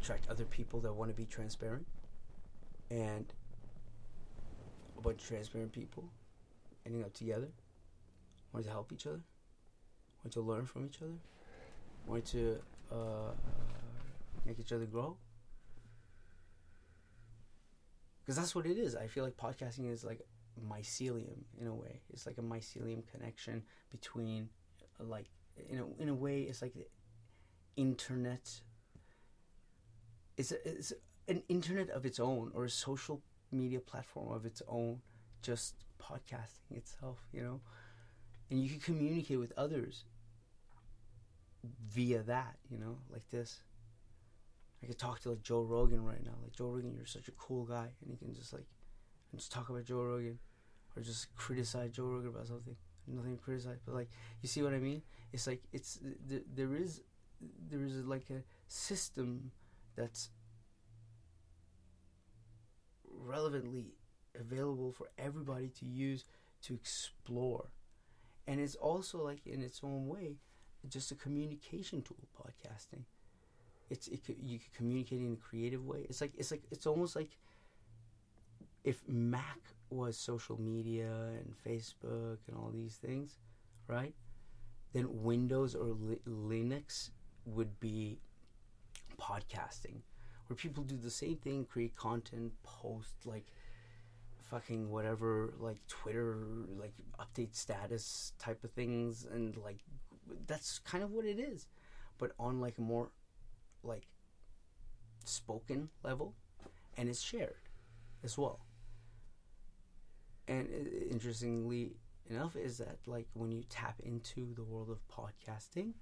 attract 0.00 0.28
other 0.28 0.44
people 0.44 0.80
that 0.80 0.92
want 0.92 1.10
to 1.10 1.16
be 1.16 1.26
transparent 1.26 1.86
and 2.90 3.26
a 4.96 5.00
bunch 5.00 5.22
of 5.22 5.28
transparent 5.28 5.72
people 5.72 6.04
ending 6.84 7.02
up 7.02 7.12
together 7.12 7.48
wanting 8.52 8.66
to 8.66 8.72
help 8.72 8.92
each 8.92 9.06
other 9.06 9.20
wanting 10.22 10.32
to 10.32 10.40
learn 10.40 10.64
from 10.64 10.86
each 10.86 11.02
other 11.02 11.18
wanting 12.06 12.24
to 12.24 12.58
uh, 12.92 13.32
make 14.44 14.58
each 14.60 14.72
other 14.72 14.86
grow 14.86 15.16
because 18.26 18.36
that's 18.36 18.56
what 18.56 18.66
it 18.66 18.76
is. 18.76 18.96
I 18.96 19.06
feel 19.06 19.22
like 19.22 19.36
podcasting 19.36 19.88
is 19.88 20.02
like 20.02 20.26
mycelium 20.68 21.44
in 21.60 21.68
a 21.68 21.74
way. 21.74 22.00
It's 22.12 22.26
like 22.26 22.38
a 22.38 22.42
mycelium 22.42 23.06
connection 23.06 23.62
between, 23.90 24.48
like, 24.98 25.26
in 25.70 25.78
a 25.78 26.02
in 26.02 26.08
a 26.08 26.14
way, 26.14 26.42
it's 26.42 26.60
like 26.60 26.74
the 26.74 26.86
internet. 27.76 28.60
It's 30.36 30.50
a, 30.50 30.68
it's 30.68 30.92
an 31.28 31.44
internet 31.48 31.88
of 31.90 32.04
its 32.04 32.18
own 32.18 32.50
or 32.52 32.64
a 32.64 32.70
social 32.70 33.22
media 33.52 33.78
platform 33.78 34.32
of 34.32 34.44
its 34.44 34.60
own. 34.66 35.02
Just 35.40 35.76
podcasting 36.02 36.76
itself, 36.76 37.20
you 37.32 37.42
know, 37.42 37.60
and 38.50 38.60
you 38.60 38.68
can 38.68 38.80
communicate 38.80 39.38
with 39.38 39.52
others 39.56 40.04
via 41.88 42.22
that, 42.24 42.56
you 42.68 42.78
know, 42.78 42.98
like 43.08 43.30
this. 43.30 43.62
I 44.82 44.86
could 44.86 44.98
talk 44.98 45.20
to 45.20 45.30
like 45.30 45.42
Joe 45.42 45.62
Rogan 45.62 46.04
right 46.04 46.24
now. 46.24 46.32
Like 46.42 46.52
Joe 46.52 46.68
Rogan, 46.68 46.94
you're 46.94 47.06
such 47.06 47.28
a 47.28 47.32
cool 47.32 47.64
guy, 47.64 47.88
and 48.00 48.10
you 48.10 48.16
can 48.16 48.34
just 48.34 48.52
like, 48.52 48.66
just 49.34 49.52
talk 49.52 49.68
about 49.68 49.84
Joe 49.84 50.02
Rogan, 50.02 50.38
or 50.96 51.02
just 51.02 51.34
criticize 51.34 51.92
Joe 51.92 52.04
Rogan 52.04 52.28
about 52.28 52.46
something. 52.46 52.76
Nothing 53.08 53.36
to 53.36 53.42
criticize, 53.42 53.78
but 53.86 53.94
like, 53.94 54.10
you 54.42 54.48
see 54.48 54.62
what 54.62 54.74
I 54.74 54.78
mean? 54.78 55.00
It's 55.32 55.46
like 55.46 55.62
it's 55.72 56.00
th- 56.28 56.42
there 56.54 56.74
is 56.74 57.02
there 57.70 57.84
is 57.84 58.04
like 58.04 58.30
a 58.30 58.42
system 58.66 59.52
that's 59.94 60.30
relevantly 63.04 63.94
available 64.38 64.92
for 64.92 65.08
everybody 65.18 65.68
to 65.68 65.86
use 65.86 66.24
to 66.62 66.74
explore, 66.74 67.68
and 68.46 68.60
it's 68.60 68.74
also 68.74 69.22
like 69.22 69.46
in 69.46 69.62
its 69.62 69.80
own 69.84 70.08
way, 70.08 70.38
just 70.88 71.12
a 71.12 71.14
communication 71.14 72.02
tool. 72.02 72.16
Podcasting 72.36 73.04
it's 73.90 74.08
it 74.08 74.24
could, 74.24 74.36
you 74.40 74.58
could 74.58 74.72
communicate 74.72 75.20
in 75.20 75.32
a 75.32 75.36
creative 75.36 75.84
way. 75.86 76.06
It's 76.08 76.20
like 76.20 76.32
it's 76.36 76.50
like 76.50 76.62
it's 76.70 76.86
almost 76.86 77.16
like 77.16 77.36
if 78.84 79.02
Mac 79.08 79.58
was 79.90 80.16
social 80.16 80.60
media 80.60 81.10
and 81.38 81.54
Facebook 81.66 82.38
and 82.48 82.56
all 82.56 82.70
these 82.72 82.96
things, 82.96 83.38
right? 83.88 84.14
Then 84.92 85.22
Windows 85.22 85.74
or 85.74 85.96
li- 86.00 86.20
Linux 86.28 87.10
would 87.44 87.78
be 87.80 88.18
podcasting, 89.20 90.00
where 90.46 90.56
people 90.56 90.82
do 90.82 90.96
the 90.96 91.10
same 91.10 91.36
thing, 91.36 91.64
create 91.64 91.96
content, 91.96 92.52
post 92.62 93.14
like 93.24 93.46
fucking 94.50 94.90
whatever, 94.90 95.54
like 95.58 95.78
Twitter, 95.88 96.36
like 96.78 96.94
update 97.18 97.54
status 97.54 98.32
type 98.38 98.62
of 98.64 98.70
things, 98.72 99.26
and 99.30 99.56
like 99.56 99.78
that's 100.46 100.78
kind 100.80 101.02
of 101.02 101.10
what 101.12 101.24
it 101.24 101.38
is, 101.38 101.66
but 102.18 102.32
on 102.38 102.60
like 102.60 102.78
a 102.78 102.82
more 102.82 103.10
like 103.86 104.06
spoken 105.24 105.88
level 106.02 106.34
and 106.96 107.08
it's 107.08 107.20
shared 107.22 107.56
as 108.24 108.38
well. 108.38 108.60
And 110.48 110.68
i- 110.72 111.10
interestingly 111.12 111.96
enough 112.28 112.56
is 112.56 112.78
that 112.78 112.98
like 113.06 113.26
when 113.34 113.52
you 113.52 113.62
tap 113.68 114.00
into 114.00 114.54
the 114.54 114.64
world 114.64 114.90
of 114.90 115.00
podcasting 115.08 115.94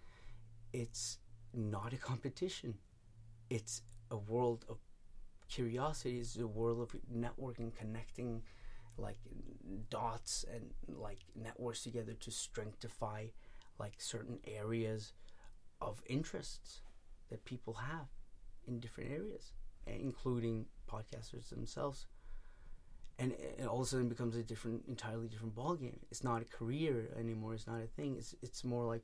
it's 0.73 1.19
not 1.55 1.93
a 1.95 1.97
competition. 2.11 2.75
It's 3.51 3.83
a 4.11 4.17
world 4.19 4.65
of 4.69 4.79
curiosity. 5.49 6.21
It's 6.21 6.39
a 6.39 6.47
world 6.47 6.81
of 6.83 6.97
networking 7.13 7.75
connecting 7.77 8.43
like 8.99 9.19
dots 9.91 10.45
and 10.53 10.73
like 10.99 11.21
networks 11.37 11.83
together 11.85 12.15
to 12.15 12.31
strengthify 12.31 13.31
like 13.79 13.95
certain 13.99 14.39
areas 14.47 15.13
of 15.81 16.03
interests 16.09 16.83
that 17.35 17.45
people 17.45 17.75
have 17.75 18.07
in 18.69 18.79
different 18.79 19.11
areas, 19.11 19.51
eh, 19.89 19.97
including 20.01 20.67
podcasters 20.89 21.49
themselves. 21.51 22.07
And 23.19 23.33
it 23.33 23.67
all 23.67 23.81
of 23.81 23.87
a 23.87 23.91
sudden 23.91 24.09
becomes 24.09 24.37
a 24.37 24.43
different, 24.45 24.85
entirely 24.87 25.27
different 25.27 25.57
ballgame. 25.57 25.99
It's 26.13 26.23
not 26.23 26.43
a 26.43 26.45
career 26.45 27.09
anymore. 27.19 27.55
It's 27.55 27.67
not 27.67 27.81
a 27.81 27.89
thing. 27.97 28.15
It's 28.17 28.37
it's 28.41 28.63
more 28.63 28.85
like, 28.85 29.03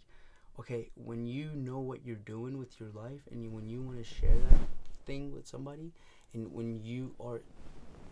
okay, 0.61 0.91
when 0.95 1.27
you 1.27 1.51
know 1.55 1.81
what 1.81 2.05
you're 2.07 2.25
doing 2.37 2.57
with 2.59 2.79
your 2.79 2.91
life, 2.91 3.23
and 3.33 3.43
you, 3.43 3.51
when 3.51 3.69
you 3.69 3.83
want 3.83 3.99
to 3.99 4.05
share 4.05 4.39
that 4.51 4.61
thing 5.07 5.33
with 5.33 5.47
somebody, 5.47 5.93
and 6.35 6.53
when 6.53 6.81
you 6.85 7.15
are, 7.21 7.41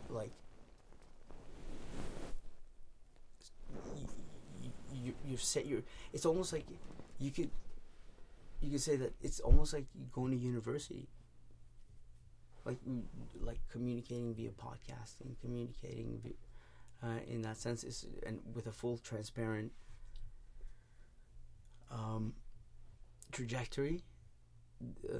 like, 0.08 0.32
you, 4.62 4.70
you, 4.92 5.14
you've 5.24 5.42
set 5.42 5.66
your. 5.66 5.82
It's 6.12 6.26
almost 6.26 6.52
like 6.52 6.66
you 7.20 7.30
could 7.30 7.50
you 8.60 8.70
could 8.70 8.80
say 8.80 8.96
that 8.96 9.14
it's 9.20 9.40
almost 9.40 9.72
like 9.72 9.86
going 10.12 10.30
to 10.32 10.36
university 10.36 11.08
like 12.64 12.78
like 13.40 13.60
communicating 13.70 14.34
via 14.34 14.50
podcasting 14.50 15.38
communicating 15.40 16.20
vi- 16.22 16.36
uh, 17.02 17.20
in 17.28 17.42
that 17.42 17.56
sense 17.56 17.84
is 17.84 18.06
and 18.26 18.40
with 18.54 18.66
a 18.66 18.72
full 18.72 18.98
transparent 18.98 19.72
um, 21.90 22.34
trajectory 23.32 24.02
uh, 25.08 25.14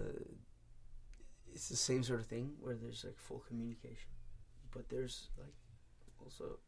it's 1.52 1.68
the 1.68 1.76
same 1.76 2.02
sort 2.02 2.20
of 2.20 2.26
thing 2.26 2.52
where 2.60 2.74
there's 2.74 3.04
like 3.04 3.16
full 3.18 3.42
communication, 3.48 4.10
but 4.72 4.88
there's 4.88 5.28
like 5.38 5.54
also 6.22 6.58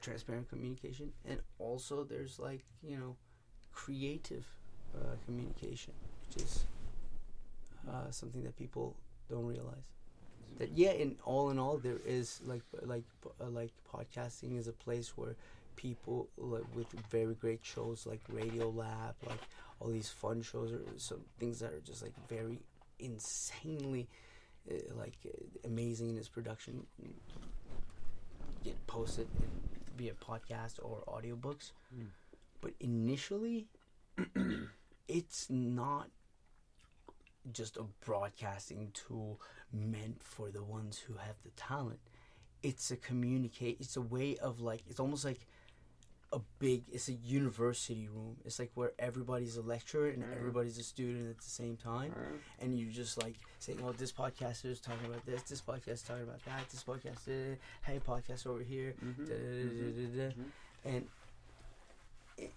transparent 0.00 0.48
communication, 0.48 1.12
and 1.24 1.40
also 1.58 2.04
there's 2.04 2.38
like 2.38 2.64
you 2.82 2.96
know 2.96 3.16
creative 3.72 4.46
uh, 4.96 5.16
communication, 5.24 5.92
which 6.26 6.44
is 6.44 6.64
uh, 7.88 8.10
something 8.10 8.42
that 8.44 8.56
people 8.56 8.94
don't 9.30 9.46
realize. 9.46 9.84
That 10.58 10.70
yeah, 10.76 10.92
in 10.92 11.16
all 11.24 11.50
in 11.50 11.58
all, 11.58 11.76
there 11.76 12.00
is 12.06 12.40
like 12.46 12.62
like 12.82 13.04
uh, 13.40 13.48
like 13.48 13.72
podcasting 13.92 14.58
is 14.58 14.68
a 14.68 14.72
place 14.72 15.12
where 15.16 15.36
people 15.76 16.28
like 16.38 16.64
with 16.74 16.90
very 17.10 17.34
great 17.34 17.60
shows 17.62 18.06
like 18.06 18.20
Radiolab, 18.32 19.14
like 19.26 19.40
all 19.80 19.88
these 19.88 20.08
fun 20.08 20.42
shows 20.42 20.72
or 20.72 20.80
some 20.96 21.20
things 21.38 21.60
that 21.60 21.72
are 21.72 21.80
just 21.84 22.02
like 22.02 22.14
very 22.28 22.58
insanely 22.98 24.08
uh, 24.70 24.74
like 24.96 25.18
uh, 25.26 25.68
amazing 25.68 26.08
in 26.08 26.16
its 26.16 26.28
production 26.28 26.86
get 28.64 28.86
posted 28.86 29.28
via 29.96 30.12
podcast 30.14 30.78
or 30.82 31.02
audiobooks. 31.06 31.72
Mm. 31.96 32.06
But 32.60 32.72
initially, 32.80 33.66
it's 35.08 35.48
not 35.50 36.08
just 37.52 37.76
a 37.76 37.84
broadcasting 38.04 38.90
tool 38.92 39.40
meant 39.72 40.22
for 40.22 40.50
the 40.50 40.62
ones 40.62 40.98
who 40.98 41.14
have 41.14 41.36
the 41.44 41.50
talent. 41.50 42.00
It's 42.62 42.90
a 42.90 42.96
communicate. 42.96 43.76
It's 43.80 43.96
a 43.96 44.00
way 44.00 44.36
of 44.36 44.60
like. 44.60 44.82
It's 44.88 44.98
almost 44.98 45.24
like 45.24 45.46
a 46.32 46.40
big. 46.58 46.84
It's 46.90 47.08
a 47.08 47.12
university 47.12 48.08
room. 48.08 48.36
It's 48.44 48.58
like 48.58 48.72
where 48.74 48.92
everybody's 48.98 49.56
a 49.56 49.62
lecturer 49.62 50.08
and 50.08 50.24
everybody's 50.36 50.78
a 50.78 50.82
student 50.82 51.30
at 51.30 51.38
the 51.38 51.50
same 51.50 51.76
time, 51.76 52.12
and 52.60 52.76
you're 52.78 52.90
just 52.90 53.22
like 53.22 53.36
saying, 53.60 53.78
"Oh, 53.84 53.92
this 53.92 54.10
podcaster 54.10 54.66
is 54.66 54.80
talking 54.80 55.06
about 55.06 55.24
this. 55.26 55.42
This 55.42 55.60
podcast 55.60 55.88
is 55.88 56.02
talking 56.02 56.24
about 56.24 56.44
that. 56.46 56.68
This 56.70 56.82
podcast, 56.82 57.28
uh, 57.28 57.56
hey, 57.82 58.00
podcast 58.04 58.46
over 58.46 58.62
here." 58.62 58.94
Mm-hmm. 59.04 59.24
da, 59.26 60.24
da, 60.24 60.28
da. 60.28 60.34
And 60.84 61.06
it, 62.38 62.52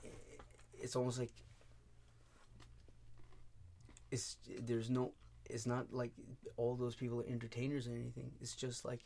it's 0.81 0.95
almost 0.95 1.19
like 1.19 1.31
it's 4.11 4.37
there's 4.59 4.89
no 4.89 5.11
it's 5.49 5.65
not 5.65 5.91
like 5.93 6.11
all 6.57 6.75
those 6.75 6.95
people 6.95 7.19
are 7.21 7.27
entertainers 7.27 7.87
or 7.87 7.91
anything 7.91 8.31
it's 8.41 8.55
just 8.55 8.85
like 8.85 9.01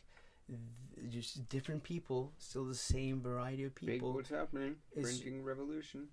th- 0.48 1.10
just 1.10 1.48
different 1.48 1.82
people 1.82 2.32
still 2.38 2.64
the 2.64 2.74
same 2.74 3.20
variety 3.20 3.64
of 3.64 3.74
Big 3.76 3.86
people 3.86 4.12
what's 4.12 4.30
happening? 4.30 4.76
It's- 4.92 5.04
Printing 5.20 5.42
revolution. 5.44 6.08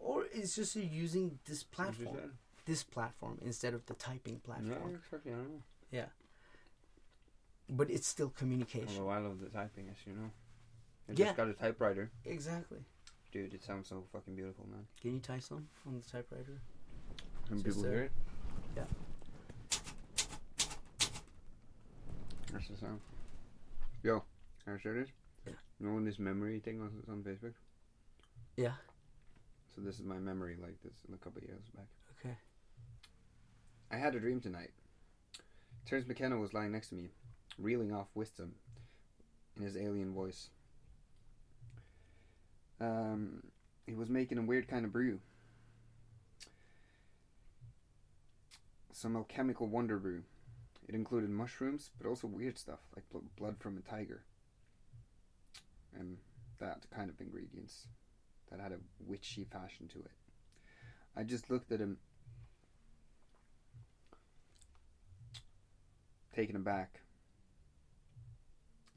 Or 0.00 0.26
it's 0.32 0.54
just 0.54 0.76
using 0.76 1.38
this 1.46 1.62
platform 1.64 2.32
this 2.66 2.82
platform 2.84 3.38
instead 3.44 3.74
of 3.74 3.84
the 3.86 3.94
typing 3.94 4.38
platform. 4.40 4.70
Yeah, 4.90 4.96
exactly. 4.96 5.32
I 5.32 5.36
know. 5.36 5.62
Yeah. 5.90 6.06
But 7.68 7.90
it's 7.90 8.06
still 8.06 8.28
communication 8.30 8.88
Although 8.98 9.10
I 9.10 9.18
love 9.18 9.40
the 9.40 9.48
typing, 9.48 9.88
as 9.90 9.96
you 10.06 10.12
know. 10.12 10.30
I 11.08 11.12
Yeah. 11.12 11.24
just 11.26 11.36
got 11.36 11.48
a 11.48 11.54
typewriter. 11.54 12.10
exactly 12.24 12.84
Dude, 13.32 13.52
it 13.52 13.62
sounds 13.64 13.88
so 13.88 14.04
fucking 14.12 14.36
beautiful, 14.36 14.66
man. 14.70 14.86
can 15.00 15.14
you 15.14 15.20
type 15.20 15.42
some 15.42 15.68
on 15.86 15.94
the 16.00 16.02
typewriter 16.08 16.60
Can 17.48 17.62
people 17.62 17.82
hear 17.84 18.02
it? 18.04 18.12
yeah. 18.76 18.84
That's 22.52 22.68
the 22.68 22.76
sound. 22.76 23.00
Yo, 24.02 24.22
I 24.66 24.78
share 24.78 24.94
this? 24.94 25.08
Yeah. 25.46 25.52
You 25.80 25.86
know 25.86 25.94
when 25.94 26.04
this 26.04 26.18
memory 26.18 26.60
thing 26.60 26.80
was 26.80 26.92
on 27.08 27.22
Facebook? 27.22 27.54
yeah 28.56 28.74
So 29.74 29.80
this 29.80 29.96
is 29.98 30.04
my 30.04 30.18
memory 30.18 30.56
like 30.62 30.80
this 30.84 30.92
a 31.12 31.16
couple 31.16 31.38
of 31.42 31.48
years 31.48 31.64
back. 31.74 31.86
okay 32.20 32.36
I 33.90 33.96
had 33.96 34.14
a 34.14 34.20
dream 34.20 34.40
tonight. 34.40 34.70
Terence 35.86 36.06
McKenna 36.06 36.38
was 36.38 36.54
lying 36.54 36.72
next 36.72 36.88
to 36.90 36.94
me, 36.94 37.08
reeling 37.58 37.92
off 37.92 38.06
wisdom 38.14 38.54
in 39.56 39.62
his 39.62 39.76
alien 39.76 40.12
voice. 40.14 40.48
Um, 42.80 43.42
he 43.86 43.94
was 43.94 44.08
making 44.08 44.38
a 44.38 44.42
weird 44.42 44.66
kind 44.68 44.84
of 44.84 44.92
brew. 44.92 45.20
Some 48.94 49.16
alchemical 49.16 49.66
wonder 49.66 49.98
brew. 49.98 50.22
It 50.88 50.94
included 50.94 51.28
mushrooms, 51.28 51.90
but 51.98 52.08
also 52.08 52.28
weird 52.28 52.56
stuff 52.56 52.78
like 52.94 53.04
bl- 53.10 53.26
blood 53.36 53.56
from 53.58 53.76
a 53.76 53.80
tiger. 53.80 54.22
And 55.98 56.18
that 56.60 56.86
kind 56.94 57.10
of 57.10 57.20
ingredients 57.20 57.88
that 58.50 58.60
had 58.60 58.70
a 58.70 58.78
witchy 59.04 59.44
fashion 59.50 59.88
to 59.88 59.98
it. 59.98 60.12
I 61.16 61.24
just 61.24 61.50
looked 61.50 61.72
at 61.72 61.80
him 61.80 61.98
taken 66.32 66.54
aback, 66.54 67.00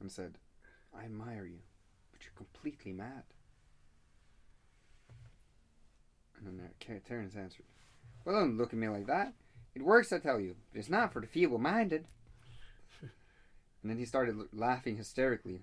and 0.00 0.10
said, 0.10 0.38
I 0.96 1.04
admire 1.06 1.44
you, 1.44 1.58
but 2.12 2.20
you're 2.22 2.32
completely 2.36 2.92
mad. 2.92 3.24
And 6.38 6.46
then 6.46 6.70
Terence 7.04 7.34
answered, 7.34 7.64
Well, 8.24 8.36
don't 8.36 8.56
look 8.56 8.72
at 8.72 8.78
me 8.78 8.88
like 8.88 9.06
that. 9.08 9.34
It 9.78 9.84
works, 9.84 10.12
I 10.12 10.18
tell 10.18 10.40
you, 10.40 10.56
but 10.72 10.80
it's 10.80 10.90
not 10.90 11.12
for 11.12 11.20
the 11.20 11.28
feeble 11.28 11.58
minded. 11.60 12.04
and 13.00 13.10
then 13.84 13.96
he 13.96 14.04
started 14.04 14.36
laughing 14.52 14.96
hysterically, 14.96 15.60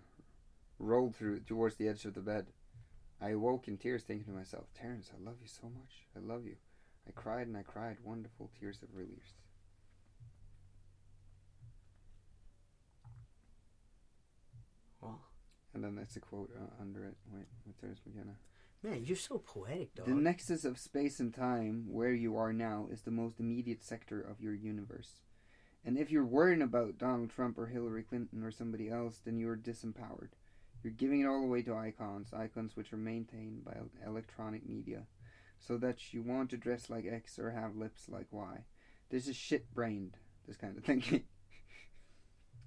rolled 0.80 1.17
through 1.17 1.41
towards 1.41 1.75
the 1.75 1.89
edge 1.89 2.06
of 2.06 2.13
the 2.13 2.21
bed. 2.21 2.45
I 3.21 3.32
awoke 3.32 3.67
in 3.67 3.78
tears, 3.78 4.04
thinking 4.04 4.28
to 4.28 4.32
myself, 4.32 4.67
Terence, 4.73 5.12
I 5.13 5.21
love 5.21 5.36
you 5.41 5.49
so 5.49 5.63
much. 5.67 6.06
I 6.15 6.19
love 6.19 6.45
you. 6.45 6.56
I 7.06 7.12
cried 7.12 7.47
and 7.47 7.58
I 7.58 7.63
cried, 7.63 7.97
wonderful 8.06 8.49
tears 8.58 8.82
of 8.82 8.95
release. 8.95 9.34
well 15.01 15.19
And 15.73 15.84
then 15.84 15.95
that's 15.95 16.15
a 16.15 16.21
quote 16.21 16.51
uh, 16.56 16.82
under 16.82 17.04
it. 17.04 17.17
Wait, 17.34 17.47
Terence 17.82 17.99
McKenna. 18.06 18.38
Man 18.85 19.03
you're 19.03 19.17
so 19.17 19.39
poetic 19.39 19.95
dog 19.95 20.05
The 20.05 20.13
nexus 20.13 20.63
of 20.63 20.77
space 20.77 21.19
and 21.19 21.33
time, 21.33 21.85
where 21.89 22.13
you 22.13 22.37
are 22.37 22.53
now, 22.53 22.87
is 22.91 23.01
the 23.01 23.11
most 23.11 23.39
immediate 23.39 23.83
sector 23.83 24.21
of 24.21 24.39
your 24.39 24.53
universe. 24.53 25.21
And 25.83 25.97
if 25.97 26.11
you're 26.11 26.25
worrying 26.25 26.61
about 26.61 26.97
Donald 26.97 27.29
Trump 27.29 27.57
or 27.57 27.67
Hillary 27.67 28.03
Clinton 28.03 28.43
or 28.43 28.51
somebody 28.51 28.89
else, 28.89 29.21
then 29.23 29.37
you're 29.39 29.57
disempowered. 29.57 30.29
You're 30.83 30.93
giving 30.93 31.21
it 31.21 31.27
all 31.27 31.43
away 31.43 31.63
to 31.63 31.75
icons, 31.75 32.33
icons 32.33 32.75
which 32.75 32.93
are 32.93 32.97
maintained 32.97 33.65
by 33.65 33.75
electronic 34.05 34.67
media, 34.67 35.03
so 35.59 35.77
that 35.77 36.13
you 36.13 36.21
want 36.21 36.51
to 36.51 36.57
dress 36.57 36.89
like 36.89 37.05
X 37.05 37.39
or 37.39 37.51
have 37.51 37.75
lips 37.75 38.07
like 38.07 38.27
Y. 38.31 38.65
This 39.09 39.27
is 39.27 39.35
shit 39.35 39.73
brained, 39.73 40.17
this 40.47 40.57
kind 40.57 40.77
of 40.77 40.83
thinking. 40.85 41.23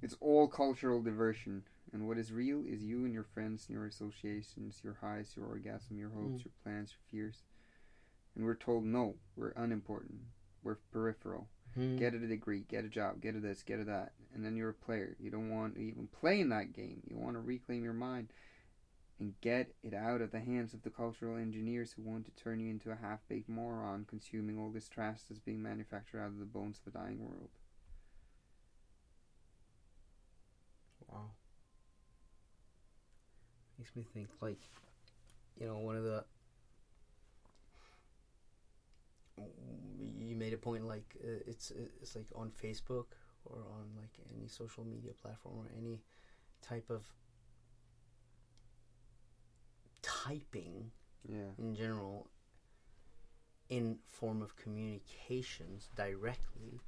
it's 0.03 0.17
all 0.21 0.49
cultural 0.49 1.01
diversion, 1.01 1.63
and 1.93 2.07
what 2.07 2.19
is 2.19 2.33
real 2.33 2.65
is 2.67 2.83
you 2.85 3.05
and 3.05 3.15
your 3.15 3.25
friends 3.25 3.67
and 3.69 3.75
your 3.75 3.87
associations, 3.87 4.81
your 4.83 4.99
highs, 5.01 5.35
your 5.37 5.47
orgasm, 5.47 5.99
your 5.99 6.11
hopes, 6.11 6.43
Mm. 6.43 6.45
your 6.45 6.53
plans, 6.63 6.93
your 6.93 7.01
fears. 7.11 7.43
And 8.35 8.45
we're 8.45 8.55
told 8.55 8.85
no, 8.85 9.17
we're 9.37 9.51
unimportant, 9.57 10.21
we're 10.63 10.77
peripheral. 10.93 11.49
Hmm. 11.75 11.97
Get 11.97 12.15
a 12.15 12.19
degree, 12.19 12.65
get 12.69 12.85
a 12.85 12.89
job, 12.89 13.21
get 13.21 13.35
a 13.37 13.41
this, 13.41 13.63
get 13.63 13.81
a 13.81 13.85
that, 13.85 14.13
and 14.35 14.45
then 14.45 14.57
you're 14.57 14.71
a 14.71 14.75
player. 14.75 15.17
You 15.21 15.31
don't 15.31 15.51
want 15.51 15.75
to 15.75 15.81
even 15.83 16.07
play 16.09 16.41
in 16.41 16.49
that 16.51 16.73
game. 16.73 17.03
You 17.07 17.17
want 17.19 17.35
to 17.37 17.41
reclaim 17.41 17.85
your 17.85 17.93
mind 17.93 18.33
and 19.21 19.39
get 19.41 19.75
it 19.83 19.93
out 19.95 20.21
of 20.23 20.31
the 20.31 20.41
hands 20.41 20.73
of 20.75 20.83
the 20.83 20.91
cultural 20.91 21.37
engineers 21.37 21.93
who 21.93 22.03
want 22.03 22.25
to 22.25 22.31
turn 22.43 22.61
you 22.61 22.71
into 22.71 22.91
a 22.91 22.97
half-baked 22.97 23.49
moron, 23.49 24.05
consuming 24.09 24.59
all 24.59 24.71
this 24.71 24.89
trash 24.89 25.23
that's 25.29 25.41
being 25.41 25.61
manufactured 25.63 26.21
out 26.21 26.29
of 26.29 26.39
the 26.39 26.45
bones 26.45 26.81
of 26.87 26.95
a 26.95 26.99
dying 26.99 27.19
world. 27.19 27.51
Wow. 31.09 31.31
Makes 33.79 33.95
me 33.97 34.05
think 34.13 34.29
like, 34.41 34.59
you 35.61 35.67
know, 35.67 35.79
one 35.79 35.97
of 35.97 36.05
the. 36.05 36.25
You 40.19 40.35
made 40.37 40.53
a 40.53 40.57
point 40.57 40.85
like 40.87 41.17
uh, 41.23 41.43
it's 41.47 41.71
it's 42.03 42.17
like 42.17 42.27
on 42.35 42.51
Facebook 42.51 43.07
or 43.45 43.59
on 43.59 43.87
like 43.97 44.11
any 44.35 44.49
social 44.49 44.85
media 44.85 45.13
platform 45.23 45.55
or 45.59 45.67
any 45.77 46.01
type 46.61 46.91
of 46.91 47.05
typing 50.03 50.91
Yeah. 51.29 51.51
in 51.59 51.75
general 51.75 52.29
in 53.69 53.99
form 54.07 54.41
of 54.43 54.57
communications 54.57 55.89
directly 55.95 56.81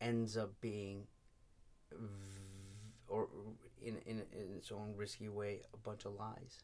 ends 0.00 0.36
up 0.36 0.60
being 0.60 1.06
v- 1.92 1.98
or 3.10 3.28
in, 3.82 3.96
in 4.06 4.22
in 4.32 4.54
its 4.56 4.70
own 4.72 4.94
risky 4.96 5.28
way 5.28 5.60
a 5.74 5.76
bunch 5.76 6.04
of 6.04 6.14
lies 6.14 6.58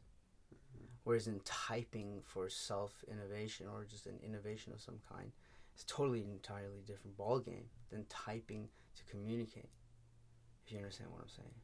whereas 1.05 1.27
in 1.27 1.41
typing 1.45 2.23
for 2.25 2.49
self 2.49 3.05
innovation 3.11 3.67
or 3.73 3.85
just 3.85 4.07
an 4.07 4.19
innovation 4.25 4.73
of 4.73 4.81
some 4.81 4.99
kind 5.13 5.33
it's 5.75 5.85
totally 5.85 6.23
entirely 6.23 6.81
different 6.87 7.17
ball 7.17 7.39
game 7.39 7.67
than 7.91 8.05
typing 8.09 8.69
to 8.97 9.05
communicate 9.05 9.71
if 10.65 10.73
you 10.73 10.79
understand 10.79 11.11
what 11.11 11.21
i'm 11.23 11.29
saying 11.29 11.55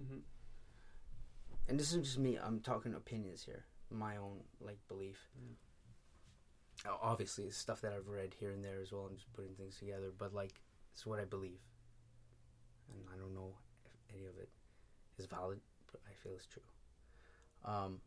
Mm-hmm. 0.00 0.18
and 1.68 1.80
this 1.80 1.92
is 1.92 2.04
just 2.04 2.18
me 2.18 2.38
i'm 2.38 2.60
talking 2.60 2.94
opinions 2.94 3.42
here 3.44 3.64
my 3.90 4.16
own 4.16 4.44
like 4.60 4.78
belief 4.86 5.28
uh, 6.86 6.90
obviously 7.02 7.44
it's 7.44 7.56
stuff 7.56 7.80
that 7.80 7.92
I've 7.92 8.08
read 8.08 8.34
here 8.38 8.50
and 8.52 8.64
there 8.64 8.80
as 8.80 8.92
well. 8.92 9.06
I'm 9.10 9.16
just 9.16 9.32
putting 9.32 9.54
things 9.54 9.76
together, 9.78 10.12
but 10.16 10.32
like 10.32 10.60
it's 10.92 11.04
what 11.06 11.18
I 11.18 11.24
believe, 11.24 11.58
and 12.92 13.02
I 13.12 13.18
don't 13.18 13.34
know 13.34 13.54
if 13.84 14.14
any 14.14 14.26
of 14.26 14.36
it 14.38 14.48
is 15.18 15.26
valid, 15.26 15.60
but 15.90 16.00
I 16.08 16.12
feel 16.22 16.32
it's 16.34 16.46
true. 16.46 16.62
Um, 17.64 18.00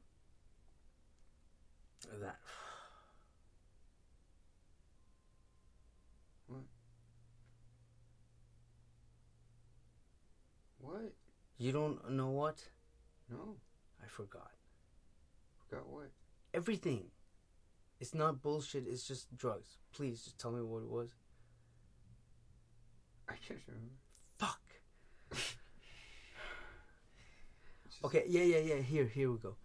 that 2.21 2.37
What? 10.79 11.13
you 11.57 11.71
don't 11.71 12.11
know 12.11 12.29
what 12.29 12.67
No. 13.29 13.57
I 14.03 14.07
forgot. 14.07 14.51
Forgot 15.69 15.87
what? 15.87 16.11
Everything. 16.53 17.11
It's 17.99 18.13
not 18.15 18.41
bullshit. 18.41 18.87
It's 18.87 19.07
just 19.07 19.35
drugs. 19.37 19.77
Please 19.93 20.23
just 20.23 20.39
tell 20.39 20.51
me 20.51 20.61
what 20.61 20.81
it 20.83 20.89
was. 20.89 21.13
I 23.29 23.35
can't 23.35 23.61
remember. 23.67 23.93
Fuck. 24.39 24.59
It's 25.31 25.55
just- 27.85 27.90
Okay, 28.03 28.23
yeah, 28.27 28.41
yeah, 28.43 28.57
yeah. 28.57 28.75
Here, 28.81 29.05
here 29.05 29.31
we 29.31 29.37
go. 29.37 29.55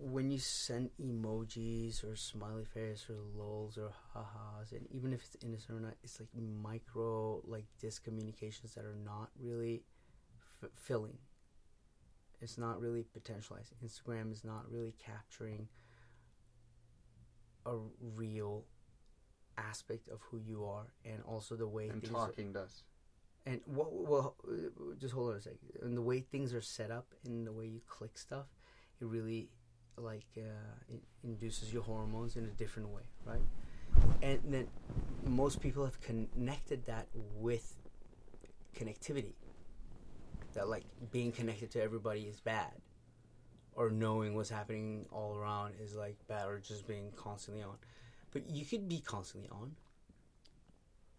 When 0.00 0.30
you 0.30 0.38
send 0.38 0.90
emojis 1.00 2.02
or 2.02 2.16
smiley 2.16 2.64
face 2.64 3.06
or 3.10 3.16
lols 3.36 3.76
or 3.76 3.92
ha-has, 4.14 4.72
and 4.72 4.86
even 4.90 5.12
if 5.12 5.20
it's 5.22 5.36
innocent 5.44 5.78
or 5.78 5.80
not, 5.80 5.94
it's 6.02 6.18
like 6.18 6.28
micro, 6.34 7.42
like 7.46 7.66
discommunications 7.82 8.74
that 8.74 8.84
are 8.84 8.96
not 9.04 9.28
really 9.38 9.82
f- 10.62 10.70
filling. 10.74 11.18
It's 12.40 12.56
not 12.56 12.80
really 12.80 13.04
potentialized. 13.16 13.72
Instagram 13.84 14.32
is 14.32 14.44
not 14.44 14.70
really 14.70 14.94
capturing 15.04 15.68
a 17.66 17.76
real 18.14 18.64
aspect 19.58 20.08
of 20.08 20.20
who 20.30 20.38
you 20.38 20.64
are, 20.64 20.86
and 21.04 21.20
also 21.26 21.56
the 21.56 21.66
way 21.66 21.88
And 21.88 22.00
things 22.00 22.14
are- 22.14 22.28
talking 22.28 22.52
does. 22.52 22.84
And 23.46 23.60
what? 23.66 23.92
Well, 23.92 24.36
just 25.00 25.14
hold 25.14 25.30
on 25.30 25.36
a 25.36 25.40
second. 25.40 25.58
And 25.82 25.96
the 25.96 26.02
way 26.02 26.20
things 26.20 26.52
are 26.54 26.60
set 26.60 26.90
up, 26.90 27.06
and 27.24 27.46
the 27.46 27.52
way 27.52 27.66
you 27.66 27.80
click 27.86 28.18
stuff, 28.18 28.46
it 29.00 29.06
really 29.06 29.48
like 29.96 30.26
uh, 30.36 30.92
it 30.92 31.02
induces 31.24 31.72
your 31.72 31.82
hormones 31.82 32.36
in 32.36 32.44
a 32.44 32.54
different 32.58 32.88
way, 32.90 33.02
right? 33.24 33.42
And 34.22 34.40
then 34.44 34.68
most 35.24 35.60
people 35.60 35.84
have 35.84 36.00
connected 36.00 36.84
that 36.86 37.06
with 37.36 37.74
connectivity. 38.76 39.34
That 40.54 40.68
like 40.68 40.84
being 41.10 41.32
connected 41.32 41.70
to 41.72 41.82
everybody 41.82 42.22
is 42.22 42.40
bad, 42.40 42.72
or 43.74 43.90
knowing 43.90 44.34
what's 44.34 44.50
happening 44.50 45.06
all 45.12 45.36
around 45.36 45.74
is 45.80 45.94
like 45.94 46.16
bad, 46.26 46.48
or 46.48 46.58
just 46.58 46.86
being 46.86 47.12
constantly 47.16 47.62
on. 47.62 47.76
But 48.32 48.50
you 48.50 48.64
could 48.64 48.88
be 48.88 49.00
constantly 49.00 49.48
on. 49.50 49.76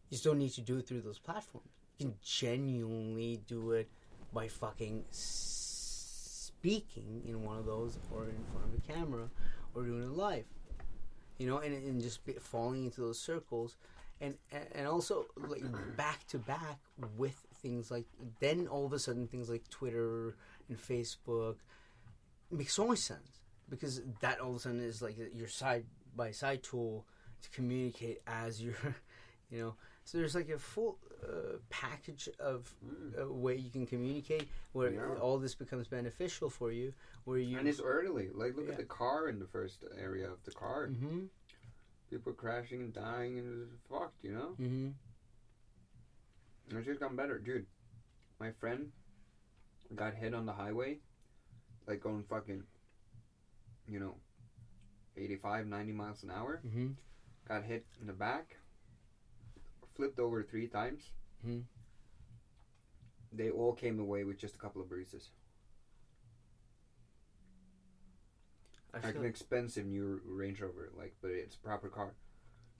You 0.10 0.18
still 0.18 0.34
need 0.34 0.52
to 0.54 0.62
do 0.62 0.78
it 0.78 0.88
through 0.88 1.02
those 1.02 1.20
platforms. 1.20 1.79
Can 2.00 2.14
genuinely 2.24 3.42
do 3.48 3.72
it 3.72 3.90
by 4.34 4.48
fucking 4.48 5.06
speaking 5.12 7.24
in 7.28 7.44
one 7.44 7.58
of 7.58 7.66
those 7.66 7.98
or 8.14 8.26
in 8.26 8.44
front 8.52 8.68
of 8.68 8.74
a 8.78 8.82
camera 8.94 9.30
or 9.74 9.84
doing 9.84 10.04
it 10.04 10.12
live. 10.12 10.46
You 11.38 11.48
know, 11.48 11.60
and, 11.60 11.74
and 11.74 12.02
just 12.02 12.20
falling 12.42 12.84
into 12.86 13.02
those 13.02 13.20
circles. 13.20 13.78
And, 14.22 14.36
and 14.74 14.86
also 14.86 15.28
like 15.38 15.64
back 15.96 16.28
to 16.28 16.40
back 16.40 16.80
with 17.18 17.42
things 17.62 17.90
like 17.90 18.06
then 18.40 18.68
all 18.68 18.86
of 18.86 18.94
a 18.94 19.00
sudden 19.00 19.28
things 19.28 19.50
like 19.50 19.70
Twitter 19.70 20.36
and 20.68 20.78
Facebook 20.78 21.56
make 22.52 22.70
so 22.70 22.88
much 22.88 23.00
sense 23.00 23.42
because 23.70 24.02
that 24.22 24.40
all 24.40 24.52
of 24.52 24.56
a 24.58 24.60
sudden 24.60 24.82
is 24.82 25.02
like 25.02 25.16
your 25.34 25.48
side 25.48 25.86
by 26.16 26.32
side 26.32 26.64
tool 26.64 27.06
to 27.42 27.50
communicate 27.52 28.22
as 28.28 28.62
you're 28.62 28.96
you 29.52 29.60
know 29.60 29.76
so 30.04 30.18
there's 30.18 30.36
like 30.36 30.50
a 30.50 30.58
full 30.58 30.98
uh, 31.24 31.58
package 31.70 32.30
of 32.40 32.74
uh, 33.20 33.28
way 33.32 33.56
you 33.56 33.70
can 33.70 33.86
communicate 33.86 34.48
where 34.74 34.92
Yeah. 34.92 35.16
all 35.20 35.38
this 35.38 35.56
becomes 35.56 35.88
beneficial 35.88 36.50
for 36.50 36.72
you 36.72 36.94
where 37.26 37.38
you 37.38 37.58
And 37.58 37.68
it's 37.68 37.82
early. 37.82 38.30
Like, 38.34 38.56
look 38.56 38.66
Yeah. 38.68 38.74
at 38.74 38.78
the 38.78 38.86
car 38.86 39.28
in 39.30 39.40
the 39.40 39.48
first 39.48 39.84
area 39.98 40.30
of 40.32 40.44
the 40.44 40.52
car. 40.52 40.88
mm-hmm, 40.88 41.26
People 42.10 42.34
crashing 42.34 42.82
and 42.82 42.94
dying 42.94 43.38
and 43.38 43.70
it's 43.74 43.82
fucked, 43.90 44.24
you 44.24 44.32
know? 44.34 44.56
mm-hmm. 44.60 44.90
And 46.70 46.78
it's 46.78 46.86
just 46.88 47.00
gotten 47.00 47.16
better. 47.16 47.40
Dude, 47.40 47.66
my 48.40 48.52
friend 48.52 48.92
got 49.96 50.14
hit 50.14 50.34
on 50.34 50.46
the 50.46 50.54
highway, 50.54 51.00
like 51.88 52.02
going 52.02 52.24
fucking, 52.30 52.64
you 53.88 54.00
know, 54.00 54.16
85, 55.18 55.68
90 55.68 55.92
miles 55.94 56.24
an 56.24 56.32
hour. 56.32 56.62
Mm-hmm. 56.66 56.90
Got 57.48 57.64
hit 57.64 57.86
in 58.00 58.06
the 58.08 58.14
back, 58.14 58.58
flipped 60.00 60.18
over 60.20 60.42
three 60.44 60.68
times. 60.70 61.12
Mhm. 61.46 61.66
They 63.34 63.50
all 63.52 63.74
came 63.74 64.00
away 64.00 64.24
with 64.24 64.38
just 64.38 64.56
a 64.56 64.58
couple 64.58 64.82
of 64.82 64.88
bruises. 64.88 65.32
I 68.94 69.00
Like 69.06 69.16
an 69.16 69.26
expensive 69.26 69.86
new 69.86 70.22
Range 70.26 70.60
Rover, 70.62 70.90
like, 70.98 71.16
but 71.22 71.32
it's 71.32 71.56
a 71.56 71.60
proper 71.60 71.90
car. 71.90 72.14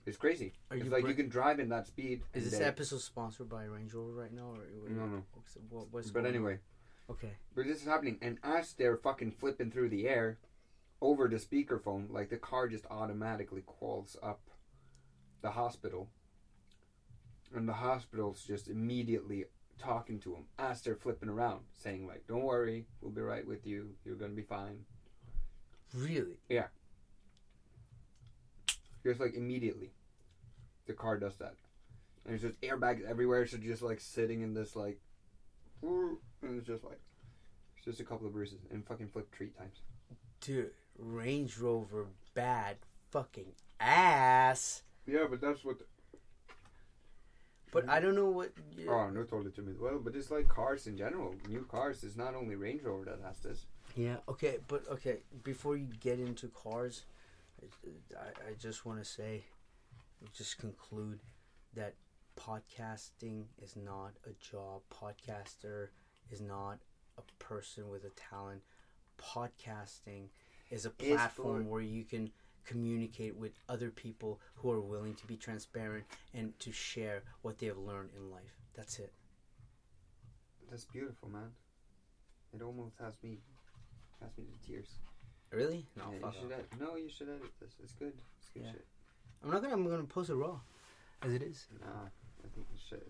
It's 0.06 0.16
crazy. 0.16 0.54
Are 0.70 0.76
it's 0.76 0.86
you 0.86 0.90
like 0.90 1.02
br- 1.02 1.10
you 1.10 1.14
can 1.14 1.28
drive 1.28 1.60
in 1.60 1.68
that 1.68 1.86
speed. 1.86 2.22
is 2.32 2.50
this 2.50 2.58
they- 2.58 2.64
episode 2.64 3.02
sponsored 3.02 3.50
by 3.50 3.64
Range 3.64 3.92
Rover 3.92 4.12
right 4.12 4.32
now 4.32 4.54
or 4.54 4.66
No, 4.88 5.06
no. 5.06 5.24
what's, 5.34 5.56
what, 5.68 5.92
what's 5.92 6.10
But 6.10 6.20
going 6.22 6.26
on? 6.26 6.34
anyway, 6.34 6.58
okay 7.10 7.36
But 7.54 7.66
this 7.66 7.80
is 7.82 7.86
happening, 7.86 8.18
and 8.22 8.38
as 8.42 8.72
they're 8.72 8.96
fucking 8.96 9.32
flipping 9.32 9.70
through 9.70 9.90
the 9.90 10.08
air 10.08 10.38
over 11.02 11.28
the 11.28 11.36
speakerphone, 11.36 12.10
like 12.10 12.30
the 12.30 12.38
car 12.38 12.66
just 12.66 12.86
automatically 12.86 13.60
calls 13.62 14.16
up 14.22 14.40
the 15.42 15.50
hospital, 15.52 16.10
and 17.54 17.68
the 17.68 17.74
hospital's 17.74 18.44
just 18.44 18.68
immediately 18.68 19.46
talking 19.78 20.20
to 20.20 20.32
them 20.32 20.44
as 20.58 20.82
they're 20.82 20.94
flipping 20.94 21.28
around, 21.28 21.60
saying 21.72 22.06
like, 22.06 22.26
"Don't 22.26 22.42
worry, 22.42 22.86
we'll 23.00 23.10
be 23.12 23.22
right 23.22 23.46
with 23.46 23.66
you. 23.66 23.94
You're 24.04 24.16
gonna 24.16 24.34
be 24.34 24.42
fine." 24.42 24.84
really 25.94 26.38
Yeah. 26.48 26.68
Just 29.02 29.18
like 29.20 29.34
immediately, 29.34 29.92
the 30.86 30.92
car 30.92 31.18
does 31.18 31.36
that, 31.36 31.54
and 32.24 32.32
there's 32.32 32.42
just 32.42 32.60
airbags 32.60 33.02
everywhere. 33.04 33.46
So 33.46 33.56
just 33.56 33.82
like 33.82 34.00
sitting 34.00 34.42
in 34.42 34.54
this 34.54 34.76
like, 34.76 35.00
and 35.82 36.18
it's 36.42 36.66
just 36.66 36.84
like, 36.84 37.00
it's 37.76 37.86
just 37.86 38.00
a 38.00 38.04
couple 38.04 38.26
of 38.26 38.34
bruises 38.34 38.60
and 38.70 38.86
fucking 38.86 39.08
flipped 39.08 39.34
three 39.34 39.48
times. 39.48 39.80
dude 40.40 40.70
Range 40.98 41.56
Rover 41.58 42.08
bad 42.34 42.76
fucking 43.10 43.52
ass 43.80 44.82
Yeah, 45.06 45.24
but 45.28 45.40
that's 45.40 45.64
what. 45.64 45.78
But 47.72 47.88
I 47.88 48.00
don't 48.00 48.14
know 48.14 48.28
what 48.30 48.52
you- 48.76 48.90
Oh, 48.90 49.10
no, 49.10 49.24
told 49.24 49.46
it 49.46 49.54
to 49.56 49.62
me. 49.62 49.74
Well, 49.78 49.98
but 49.98 50.14
it's 50.16 50.30
like 50.30 50.48
cars 50.48 50.86
in 50.86 50.96
general. 50.96 51.34
New 51.48 51.64
cars. 51.64 52.02
It's 52.04 52.16
not 52.16 52.34
only 52.34 52.56
Range 52.56 52.82
Rover 52.82 53.04
that 53.06 53.20
has 53.24 53.38
this. 53.40 53.66
Yeah. 53.96 54.16
Okay. 54.28 54.58
But 54.68 54.86
okay. 54.88 55.22
Before 55.42 55.76
you 55.76 55.86
get 56.00 56.18
into 56.20 56.48
cars, 56.48 57.04
I, 58.16 58.50
I 58.50 58.54
just 58.58 58.84
want 58.86 58.98
to 58.98 59.04
say, 59.04 59.44
just 60.32 60.58
conclude 60.58 61.20
that 61.74 61.94
podcasting 62.36 63.44
is 63.62 63.76
not 63.76 64.12
a 64.26 64.32
job. 64.40 64.82
Podcaster 64.90 65.88
is 66.30 66.40
not 66.40 66.78
a 67.18 67.22
person 67.42 67.88
with 67.90 68.04
a 68.04 68.10
talent. 68.10 68.62
Podcasting 69.20 70.28
is 70.70 70.86
a 70.86 70.90
platform 70.90 71.64
for- 71.64 71.70
where 71.70 71.82
you 71.82 72.04
can 72.04 72.30
communicate 72.66 73.36
with 73.36 73.52
other 73.68 73.90
people 73.90 74.40
who 74.56 74.70
are 74.70 74.80
willing 74.80 75.14
to 75.14 75.26
be 75.26 75.36
transparent 75.36 76.04
and 76.34 76.58
to 76.60 76.72
share 76.72 77.22
what 77.42 77.58
they 77.58 77.66
have 77.66 77.78
learned 77.78 78.10
in 78.16 78.30
life. 78.30 78.54
That's 78.76 78.98
it. 78.98 79.12
That's 80.70 80.84
beautiful, 80.84 81.28
man. 81.28 81.50
It 82.54 82.62
almost 82.62 82.94
has 83.00 83.14
me, 83.22 83.38
has 84.22 84.30
me 84.38 84.44
to 84.44 84.66
tears. 84.66 84.88
Really? 85.52 85.86
No, 85.96 86.04
yeah, 86.12 86.26
you 86.28 86.32
should 86.40 86.52
off. 86.52 86.58
ed- 86.60 86.80
no, 86.80 86.96
you 86.96 87.08
should 87.10 87.28
edit 87.28 87.50
this. 87.60 87.72
It's 87.82 87.92
good. 87.94 88.12
It's 88.38 88.48
good 88.50 88.62
Yeah. 88.64 88.72
shit. 88.72 88.86
I'm 89.42 89.50
not 89.50 89.62
gonna. 89.62 89.74
I'm 89.74 89.88
gonna 89.88 90.04
post 90.04 90.30
it 90.30 90.34
raw, 90.34 90.60
as 91.22 91.32
it 91.32 91.42
is. 91.42 91.66
Nah, 91.80 91.86
I 92.06 92.48
think 92.54 92.66
you 92.72 92.78
should. 92.88 93.02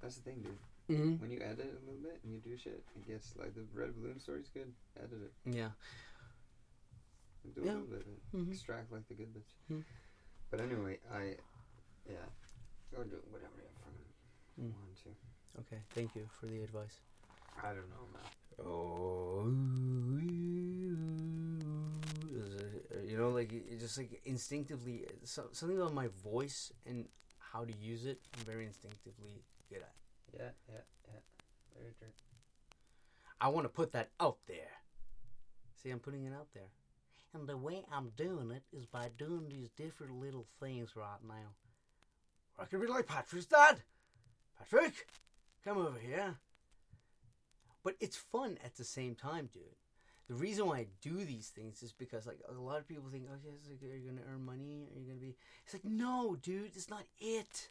That's 0.00 0.16
the 0.16 0.22
thing, 0.22 0.42
dude. 0.42 0.96
Mm-hmm. 0.98 1.22
When 1.22 1.30
you 1.30 1.40
edit 1.40 1.60
a 1.80 1.84
little 1.86 2.02
bit 2.02 2.20
and 2.24 2.32
you 2.32 2.40
do 2.40 2.56
shit, 2.56 2.82
I 2.96 3.10
guess 3.10 3.34
like 3.38 3.54
the 3.54 3.64
red 3.74 3.94
balloon 3.96 4.20
story's 4.20 4.48
good. 4.52 4.72
Edit 4.96 5.18
it. 5.24 5.32
Yeah. 5.56 5.70
Do 7.54 7.62
Yeah. 7.64 7.72
a 7.72 7.74
little 7.74 7.86
bit. 7.86 8.06
and 8.32 8.46
Mhm. 8.46 8.52
Extract 8.52 8.92
like 8.92 9.06
the 9.08 9.14
good 9.14 9.32
bits. 9.32 9.52
Mhm. 9.70 9.84
But 10.50 10.60
anyway, 10.60 10.98
I, 11.10 11.36
yeah, 12.08 12.26
go 12.90 13.02
do 13.04 13.16
whatever 13.30 13.56
you 13.56 13.68
fucking 13.82 14.14
Mm. 14.58 14.74
want 14.78 14.96
to. 15.04 15.16
Okay. 15.60 15.82
Thank 15.90 16.14
you 16.16 16.26
for 16.38 16.46
the 16.46 16.62
advice. 16.62 17.00
I 17.62 17.74
don't 17.74 17.88
know, 17.90 18.06
man. 18.12 18.30
Oh, 18.58 19.46
you 23.06 23.16
know, 23.16 23.30
like 23.30 23.52
it 23.52 23.64
it 23.72 23.78
just 23.80 23.96
like 23.98 24.20
instinctively, 24.24 25.06
so, 25.24 25.48
something 25.52 25.78
about 25.78 25.94
my 25.94 26.08
voice 26.08 26.72
and 26.86 27.08
how 27.38 27.64
to 27.64 27.72
use 27.76 28.04
it. 28.06 28.20
I'm 28.36 28.44
very 28.44 28.66
instinctively 28.66 29.42
good 29.68 29.82
at. 29.82 29.94
Yeah, 30.32 30.50
yeah, 30.68 30.80
yeah. 31.08 31.20
Very 31.74 31.92
true. 31.98 32.08
I 33.40 33.48
want 33.48 33.64
to 33.64 33.68
put 33.70 33.92
that 33.92 34.10
out 34.20 34.38
there. 34.46 34.70
See, 35.76 35.90
I'm 35.90 36.00
putting 36.00 36.24
it 36.24 36.32
out 36.34 36.48
there. 36.52 36.68
And 37.32 37.48
the 37.48 37.56
way 37.56 37.84
I'm 37.92 38.10
doing 38.16 38.50
it 38.50 38.64
is 38.72 38.86
by 38.86 39.08
doing 39.16 39.48
these 39.48 39.70
different 39.76 40.20
little 40.20 40.46
things 40.58 40.96
right 40.96 41.22
now. 41.26 41.54
I 42.58 42.64
could 42.64 42.80
be 42.80 42.88
like 42.88 43.06
Patrick's 43.06 43.46
dad. 43.46 43.76
Patrick, 44.58 45.06
come 45.64 45.78
over 45.78 45.98
here. 45.98 46.36
But 47.82 47.94
it's 48.00 48.16
fun 48.16 48.58
at 48.64 48.76
the 48.76 48.84
same 48.84 49.14
time, 49.14 49.48
dude. 49.52 49.62
The 50.28 50.34
reason 50.34 50.66
why 50.66 50.78
I 50.78 50.86
do 51.00 51.24
these 51.24 51.48
things 51.48 51.82
is 51.82 51.92
because, 51.92 52.26
like, 52.26 52.38
a 52.48 52.52
lot 52.52 52.78
of 52.78 52.86
people 52.86 53.08
think, 53.10 53.24
oh, 53.28 53.36
yes, 53.42 53.68
are 53.82 53.96
you 53.96 54.10
gonna 54.10 54.26
earn 54.32 54.44
money? 54.44 54.88
Are 54.94 55.00
you 55.00 55.06
gonna 55.06 55.18
be? 55.18 55.34
It's 55.64 55.74
like, 55.74 55.84
no, 55.84 56.36
dude, 56.40 56.70
it's 56.74 56.90
not 56.90 57.04
it. 57.18 57.70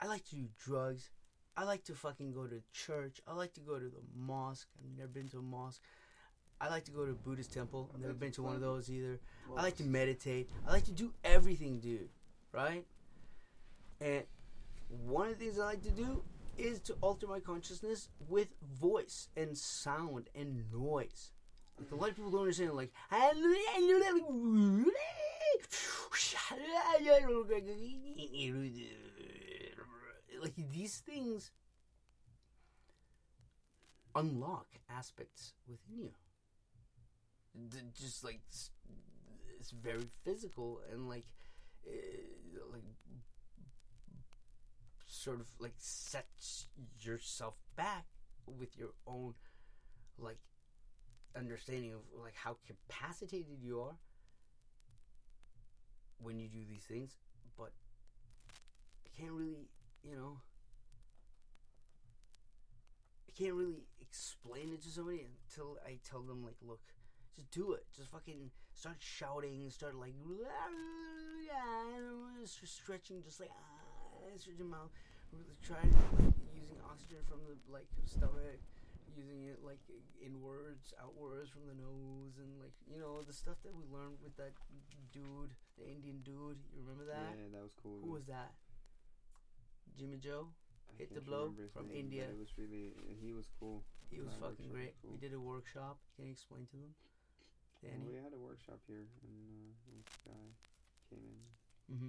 I 0.00 0.06
like 0.06 0.24
to 0.26 0.36
do 0.36 0.48
drugs. 0.58 1.10
I 1.56 1.64
like 1.64 1.84
to 1.84 1.94
fucking 1.94 2.32
go 2.32 2.46
to 2.46 2.62
church. 2.72 3.20
I 3.26 3.32
like 3.32 3.54
to 3.54 3.60
go 3.60 3.78
to 3.78 3.86
the 3.86 4.02
mosque. 4.14 4.68
I've 4.78 4.98
never 4.98 5.08
been 5.08 5.28
to 5.30 5.38
a 5.38 5.42
mosque. 5.42 5.80
I 6.60 6.68
like 6.68 6.84
to 6.86 6.90
go 6.90 7.04
to 7.04 7.12
a 7.12 7.14
Buddhist 7.14 7.52
temple. 7.52 7.90
I've 7.94 8.00
never 8.00 8.14
been 8.14 8.32
to 8.32 8.42
one 8.42 8.56
of 8.56 8.60
those 8.60 8.90
either. 8.90 9.20
I 9.56 9.62
like 9.62 9.76
to 9.76 9.84
meditate. 9.84 10.50
I 10.66 10.72
like 10.72 10.84
to 10.86 10.92
do 10.92 11.12
everything, 11.24 11.78
dude. 11.78 12.08
Right? 12.52 12.84
And 14.00 14.24
one 14.88 15.28
of 15.28 15.38
the 15.38 15.44
things 15.44 15.58
I 15.58 15.64
like 15.64 15.82
to 15.82 15.90
do 15.90 16.22
is 16.56 16.80
to 16.80 16.94
alter 17.00 17.26
my 17.26 17.38
consciousness 17.40 18.08
with 18.28 18.48
voice 18.80 19.28
and 19.36 19.56
sound 19.56 20.28
and 20.34 20.64
noise. 20.72 21.30
Like 21.78 21.92
a 21.92 21.94
lot 21.94 22.10
of 22.10 22.16
people 22.16 22.32
don't 22.32 22.40
understand. 22.40 22.74
Like, 22.74 22.92
like 30.40 30.54
these 30.72 30.96
things 30.96 31.52
unlock 34.16 34.66
aspects 34.90 35.52
within 35.68 36.00
you. 36.00 36.10
Just 37.94 38.24
like 38.24 38.40
it's 39.58 39.70
very 39.70 40.06
physical 40.24 40.80
and 40.92 41.08
like 41.08 41.26
uh, 41.86 41.92
like 42.72 42.82
sort 45.08 45.40
of 45.40 45.48
like 45.58 45.74
sets 45.76 46.66
yourself 47.00 47.54
back 47.76 48.06
with 48.46 48.76
your 48.78 48.90
own 49.06 49.34
like 50.18 50.38
understanding 51.36 51.92
of 51.92 52.00
like 52.22 52.34
how 52.34 52.56
capacitated 52.66 53.58
you 53.60 53.80
are 53.80 53.96
when 56.20 56.38
you 56.38 56.48
do 56.48 56.60
these 56.68 56.84
things 56.84 57.16
but 57.56 57.72
I 59.04 59.20
can't 59.20 59.32
really 59.32 59.68
you 60.02 60.16
know 60.16 60.38
I 63.28 63.32
can't 63.36 63.54
really 63.54 63.86
explain 64.00 64.72
it 64.72 64.82
to 64.82 64.88
somebody 64.88 65.26
until 65.26 65.78
I 65.86 65.98
tell 66.08 66.22
them 66.22 66.44
like 66.44 66.56
look 66.62 66.80
just 67.38 67.54
do 67.54 67.72
it 67.72 67.86
just 67.94 68.10
fucking 68.10 68.50
start 68.74 68.98
shouting 68.98 69.70
start 69.70 69.94
like 69.94 70.14
stretching 72.44 73.22
just 73.22 73.38
like 73.38 73.54
ah, 73.54 74.26
stretch 74.34 74.58
your 74.58 74.66
mouth 74.66 74.90
really 75.30 75.54
try 75.62 75.78
like, 76.18 76.34
using 76.50 76.74
oxygen 76.90 77.22
from 77.30 77.38
the 77.46 77.54
like 77.70 77.86
stomach 78.02 78.58
using 79.14 79.46
it 79.46 79.62
like 79.62 79.78
inwards 80.18 80.90
outwards 80.98 81.50
from 81.50 81.62
the 81.70 81.78
nose 81.78 82.42
and 82.42 82.58
like 82.58 82.74
you 82.90 82.98
know 82.98 83.22
the 83.22 83.32
stuff 83.32 83.62
that 83.62 83.70
we 83.70 83.86
learned 83.86 84.18
with 84.18 84.34
that 84.34 84.50
dude 85.14 85.54
the 85.78 85.86
Indian 85.86 86.18
dude 86.26 86.58
you 86.74 86.82
remember 86.82 87.06
that 87.06 87.38
Yeah, 87.38 87.54
that 87.54 87.62
was 87.62 87.74
cool. 87.78 88.02
who 88.02 88.10
was 88.10 88.26
that 88.26 88.50
Jimmy 89.94 90.18
Joe 90.18 90.50
I 90.90 90.98
hit 90.98 91.14
the 91.14 91.20
blow 91.20 91.52
from 91.72 91.88
name, 91.88 92.08
India. 92.08 92.24
It 92.24 92.38
was 92.38 92.56
really 92.56 92.92
he 93.20 93.32
was 93.32 93.46
cool. 93.60 93.84
He 94.08 94.20
was 94.20 94.32
fucking 94.40 94.72
great. 94.72 94.96
cool. 95.02 95.12
We 95.12 95.18
did 95.18 95.34
a 95.34 95.40
workshop. 95.40 95.98
Can 96.16 96.24
you 96.24 96.32
explain 96.32 96.66
to 96.72 96.76
them? 96.76 96.94
Well, 97.82 97.92
we 98.10 98.16
had 98.16 98.32
a 98.32 98.38
workshop 98.38 98.80
here, 98.86 99.06
and 99.22 99.72
uh, 99.88 99.96
this 99.96 100.16
guy 100.24 100.46
came 101.10 101.24
in. 101.24 101.94
Mm-hmm. 101.94 102.08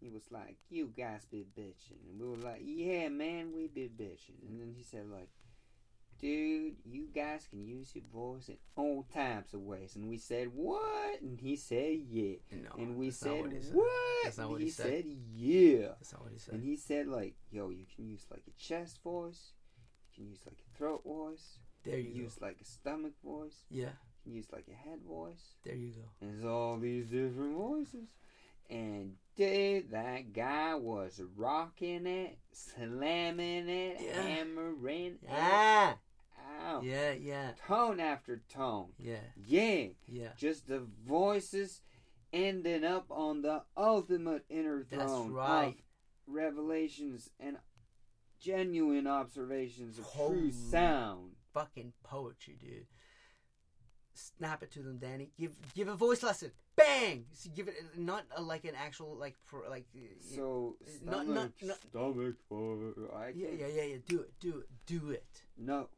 He 0.00 0.10
was 0.10 0.24
like, 0.30 0.56
"You 0.68 0.92
guys 0.96 1.24
be 1.30 1.46
bitching," 1.58 2.10
and 2.10 2.20
we 2.20 2.28
were 2.28 2.36
like, 2.36 2.60
"Yeah, 2.64 3.08
man, 3.08 3.52
we 3.54 3.68
be 3.68 3.88
bitching." 3.88 4.46
And 4.48 4.60
then 4.60 4.74
he 4.76 4.82
said, 4.82 5.06
"Like, 5.10 5.28
dude, 6.18 6.74
you 6.84 7.08
guys 7.14 7.46
can 7.48 7.64
use 7.64 7.92
your 7.94 8.04
voice 8.12 8.48
in 8.48 8.56
all 8.76 9.06
types 9.14 9.54
of 9.54 9.60
ways." 9.60 9.96
And 9.96 10.08
we 10.08 10.18
said, 10.18 10.48
"What?" 10.54 11.22
And 11.22 11.40
he 11.40 11.56
said, 11.56 12.00
"Yeah." 12.10 12.34
No, 12.52 12.70
and 12.76 12.96
we 12.96 13.08
that's 13.08 13.24
not 13.24 13.30
said, 13.32 13.40
what 13.42 13.52
he 13.52 13.60
said. 13.62 13.74
"What?" 13.74 14.24
That's 14.24 14.36
not 14.38 14.42
and 14.44 14.52
what 14.52 14.60
he 14.60 14.66
he 14.66 14.70
said. 14.72 14.86
said, 14.86 15.04
"Yeah." 15.34 15.86
That's 15.98 16.12
not 16.12 16.22
what 16.22 16.32
he 16.32 16.38
said. 16.38 16.54
And 16.54 16.64
he 16.64 16.76
said, 16.76 17.06
like, 17.06 17.34
"Yo, 17.50 17.70
you 17.70 17.86
can 17.94 18.06
use 18.06 18.26
like 18.30 18.42
a 18.46 18.62
chest 18.62 19.02
voice, 19.02 19.52
you 20.12 20.22
can 20.24 20.30
use 20.30 20.40
like 20.44 20.58
a 20.58 20.76
throat 20.76 21.02
voice, 21.04 21.58
There 21.84 21.98
you 21.98 22.08
you 22.08 22.14
go. 22.14 22.20
use 22.22 22.40
like 22.40 22.58
a 22.60 22.64
stomach 22.64 23.12
voice, 23.24 23.64
Yeah, 23.70 23.86
you 23.86 24.22
can 24.24 24.32
use 24.34 24.46
like 24.52 24.66
a 24.68 24.74
head 24.74 25.00
voice." 25.06 25.54
there 25.64 25.74
you 25.74 25.92
go. 25.92 26.02
And 26.20 26.30
There's 26.34 26.44
all 26.44 26.78
these 26.78 27.06
different 27.06 27.56
voices. 27.56 28.08
And 28.70 29.16
dude, 29.36 29.90
that 29.90 30.32
guy 30.32 30.74
was 30.74 31.20
rocking 31.36 32.06
it, 32.06 32.38
slamming 32.52 33.68
it, 33.68 34.00
Yeah. 34.00 34.22
hammering 34.22 35.18
Ah, 35.28 35.92
it 35.92 35.98
out. 36.62 36.82
yeah, 36.84 37.12
yeah, 37.12 37.52
Tone 37.66 38.00
after 38.00 38.38
tone. 38.48 38.94
yeah, 38.98 39.20
Yeah. 39.36 39.88
yeah. 40.06 40.32
Just 40.38 40.66
the 40.66 40.80
voices 40.80 41.82
ending 42.32 42.84
up 42.84 43.10
on 43.10 43.42
the 43.42 43.64
ultimate 43.76 44.44
inner 44.48 44.86
That's 44.88 45.04
throne 45.12 45.32
right. 45.32 45.68
of 45.68 45.74
revelations 46.26 47.28
and 47.38 47.58
genuine 48.38 49.06
observations 49.06 49.98
of 49.98 50.04
Holy 50.06 50.40
true 50.40 50.52
sound. 50.52 51.32
Fucking 51.54 51.92
poetry, 52.02 52.56
dude. 52.60 52.86
Snap 54.12 54.62
it 54.62 54.70
to 54.72 54.80
them, 54.80 54.98
Danny. 54.98 55.30
Give 55.38 55.52
give 55.74 55.88
a 55.88 55.94
voice 55.96 56.22
lesson. 56.22 56.52
Bang. 56.76 57.24
See, 57.32 57.50
give 57.54 57.68
it 57.68 57.74
not 57.96 58.24
a, 58.36 58.42
like 58.42 58.64
an 58.64 58.74
actual 58.76 59.16
like 59.16 59.34
pro, 59.46 59.68
like. 59.70 59.86
So 60.20 60.76
not- 61.04 61.24
stomach, 61.24 61.34
not- 61.34 61.68
not- 61.68 61.78
stomach, 61.90 62.34
for 62.48 62.76
I 63.16 63.28
yeah, 63.34 63.48
yeah, 63.58 63.66
yeah, 63.66 63.82
yeah. 63.82 63.96
Do 64.06 64.20
it, 64.20 64.32
do 64.40 64.58
it, 64.58 64.68
do 64.86 65.10
it. 65.10 65.42
No. 65.56 65.88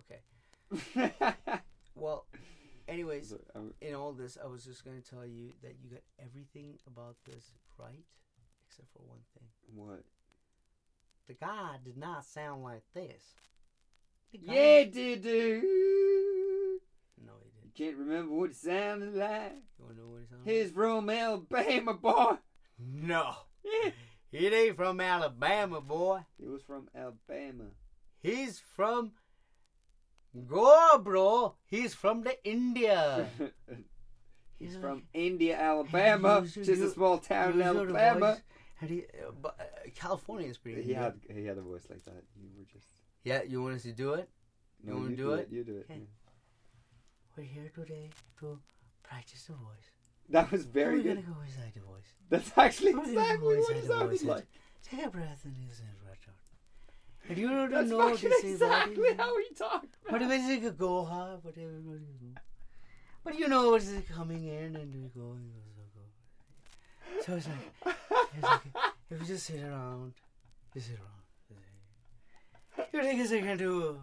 Okay. 0.00 1.12
Well, 1.94 2.24
anyways, 2.88 3.28
So, 3.28 3.38
um, 3.54 3.74
in 3.82 3.94
all 3.94 4.12
this, 4.12 4.38
I 4.42 4.46
was 4.46 4.64
just 4.64 4.82
going 4.82 5.00
to 5.00 5.08
tell 5.08 5.26
you 5.26 5.52
that 5.62 5.76
you 5.82 5.90
got 5.90 6.00
everything 6.18 6.78
about 6.86 7.16
this 7.26 7.52
right, 7.78 8.02
except 8.66 8.88
for 8.94 9.02
one 9.06 9.20
thing. 9.34 9.48
what? 9.74 10.02
The 11.28 11.34
guy 11.34 11.76
did 11.84 11.98
not 11.98 12.24
sound 12.24 12.62
like 12.64 12.82
this. 12.94 13.34
The 14.32 14.38
guy- 14.38 14.54
Yeah, 14.54 14.84
did 14.84 15.22
do. 15.22 16.80
No, 17.24 17.32
he 17.44 17.50
didn't. 17.50 17.74
Can't 17.74 17.96
remember 17.96 18.34
what 18.34 18.50
it 18.50 18.56
sounded 18.56 19.14
like. 19.14 19.52
You 19.78 19.84
want 19.84 19.96
to 19.96 20.00
know 20.02 20.08
what 20.08 20.20
he 20.20 20.26
sounded 20.26 20.50
He's 20.50 20.70
from 20.72 21.10
Alabama, 21.10 21.94
boy. 21.94 22.36
No. 22.78 23.34
Yeah. 23.64 23.90
He 24.30 24.46
ain't 24.46 24.76
from 24.76 25.00
Alabama, 25.00 25.80
boy. 25.80 26.20
He 26.38 26.46
was 26.46 26.62
from 26.62 26.88
Alabama. 26.94 27.64
He's 28.20 28.58
from 28.74 29.12
Goa, 30.46 30.98
bro. 31.02 31.54
He's 31.66 31.94
from 31.94 32.22
the 32.22 32.42
India. 32.48 33.28
He's 34.58 34.74
Yeah. 34.74 34.80
from 34.80 35.02
India, 35.12 35.58
Alabama, 35.60 36.40
Use 36.42 36.56
your- 36.56 36.64
just 36.64 36.82
a 36.82 36.90
small 36.90 37.18
town 37.18 37.54
in 37.54 37.62
Alabama. 37.62 38.34
voice. 38.34 38.42
How 38.76 38.86
do 38.86 38.94
you, 38.94 39.04
uh, 39.26 39.30
but, 39.32 39.56
uh, 39.60 39.90
California 39.94 40.48
is 40.48 40.58
pretty 40.58 40.82
He 40.82 40.88
good. 40.88 40.96
had 40.96 41.20
he 41.32 41.44
had 41.44 41.58
a 41.58 41.62
voice 41.62 41.86
like 41.90 42.04
that. 42.04 42.24
You 42.36 42.48
were 42.58 42.64
just 42.64 42.86
Yeah, 43.24 43.42
you 43.42 43.62
want 43.62 43.76
us 43.76 43.82
to 43.84 43.92
do 43.92 44.14
it? 44.14 44.28
You 44.84 44.96
wanna 44.96 45.16
do 45.16 45.32
it? 45.32 45.48
You 45.50 45.62
do 45.64 45.76
it. 45.78 45.86
Okay. 45.90 46.00
yeah. 46.00 46.06
We're 47.36 47.44
here 47.44 47.70
today 47.74 48.10
to 48.40 48.58
practice 49.02 49.44
the 49.44 49.52
voice. 49.54 49.90
That 50.28 50.50
was 50.50 50.64
very 50.64 50.96
We're 50.96 51.02
good. 51.14 51.24
gonna 51.24 51.34
go 51.36 51.40
inside 51.46 51.72
the 51.74 51.80
voice. 51.80 52.08
That's 52.30 52.50
actually 52.58 52.94
We're 52.94 53.04
exactly 53.04 53.56
what 53.58 53.76
it 53.76 53.82
the 53.82 53.88
sounded 53.88 54.22
like. 54.22 54.46
Take 54.82 55.06
a 55.06 55.10
breath 55.10 55.44
and 55.44 55.56
use 55.56 55.78
it 55.80 55.84
right 56.06 56.18
out. 56.28 56.34
And 57.28 57.38
you 57.38 57.48
don't 57.48 57.70
That's 57.70 57.88
know 57.90 58.10
fucking 58.10 58.28
this 58.28 58.44
is 58.44 58.52
exactly 58.62 59.14
how 59.16 59.38
he 59.38 59.54
talked. 59.54 59.96
But 60.10 60.20
man. 60.20 60.30
if 60.32 60.40
it's 60.40 60.48
like 60.64 60.72
a 60.72 60.74
go 60.74 61.04
high, 61.04 61.36
but 61.42 61.54
everybody. 61.56 62.02
But 63.24 63.38
you 63.38 63.46
know 63.48 63.70
what's 63.70 63.88
coming 64.12 64.44
in 64.48 64.74
and 64.74 64.92
we 64.92 65.08
go 65.20 65.30
and 65.30 65.52
go, 65.52 65.62
go, 65.76 65.84
go. 65.94 67.22
So 67.24 67.36
it's 67.36 67.46
like, 67.46 67.96
it's 68.34 68.42
like 68.42 68.60
if 69.10 69.20
you 69.20 69.26
just 69.26 69.46
sit 69.46 69.62
around, 69.62 70.14
just 70.74 70.88
sit 70.88 70.96
around. 70.96 71.21
You 72.92 73.02
take 73.02 73.20
a 73.20 73.26
second 73.26 73.58
to 73.58 74.00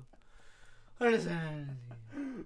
understand. 0.99 1.69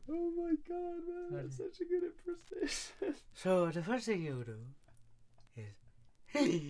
Oh 0.09 0.31
my 0.37 0.53
god, 0.67 0.99
man, 1.07 1.29
that's 1.31 1.57
such 1.57 1.79
a 1.81 1.85
good 1.85 2.03
impersonation. 2.03 3.15
So 3.33 3.67
the 3.67 3.81
first 3.81 4.05
thing 4.05 4.23
you 4.23 4.43
do 4.45 4.57
is 5.55 5.75
hey 6.25 6.61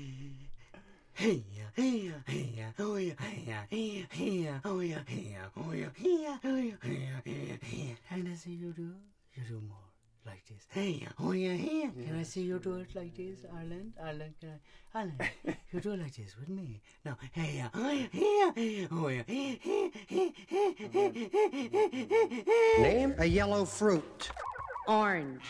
hey 1.14 1.44
yeah 1.52 1.64
hey 1.76 1.90
yeah 1.90 2.12
hey 2.28 2.54
yeah 2.56 2.72
oh 2.80 2.96
yeah 2.96 3.14
hey 3.20 3.44
yeah 3.48 3.64
hey 3.70 3.78
yeah 3.78 4.06
hey 4.10 4.30
yeah 4.30 4.60
oh 4.64 4.80
yeah 4.80 5.00
hey 5.08 5.32
yeah 5.32 5.48
oh 5.58 5.72
yeah 5.72 5.90
hey 5.96 6.18
yeah 6.22 6.38
oh 6.44 6.56
yeah 6.56 6.76
hey 6.82 6.92
yeah 6.92 7.20
hey 7.26 7.48
yeah 7.48 7.58
hey 7.62 7.88
yeah 7.88 7.96
and 8.12 8.28
as 8.28 8.46
you 8.46 8.72
do 8.74 8.94
you 9.36 9.44
do 9.48 9.62
more 9.68 9.83
like 10.26 10.46
this. 10.46 10.68
Hey 10.70 11.00
yeah 11.02 11.10
oh 11.20 11.32
yeah 11.32 11.54
hey 11.54 11.90
yeah 11.96 12.06
can 12.08 12.20
I 12.20 12.24
see 12.24 12.42
you 12.42 12.60
do 12.60 12.76
it 12.76 12.96
like 12.96 13.16
this? 13.16 13.46
Ireland 13.54 13.94
Ireland 14.02 14.34
can 14.40 14.60
I? 14.94 15.00
Ireland 15.00 15.22
you 15.72 15.80
do 15.80 15.92
it 15.92 16.00
like 16.00 16.16
this 16.16 16.36
with 16.38 16.50
me. 16.50 16.82
Now 17.06 17.18
hey 17.32 17.56
yeah 17.56 17.70
oh 17.74 17.92
yeah 17.92 18.08
hey 18.12 18.40
yeah 18.40 18.52
hey 18.56 18.70
yeah 18.82 18.88
oh 18.92 19.08
yeah 19.08 19.24
hey 19.28 19.60
hey 19.62 19.92
hey 20.08 20.34
hey 20.48 20.76
hey 20.78 21.30
hey 21.32 22.44
hey 22.46 22.82
Name 22.82 23.16
a 23.18 23.26
yellow 23.26 23.66
fruit. 23.66 24.32
Orange. 24.88 25.44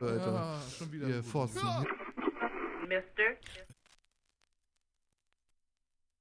Alter. 0.00 0.34
Ah, 0.36 0.60
schon 0.78 0.92
wieder 0.92 1.08
Ihr 1.08 1.16
ein 1.16 1.22
Pfosten. 1.22 1.86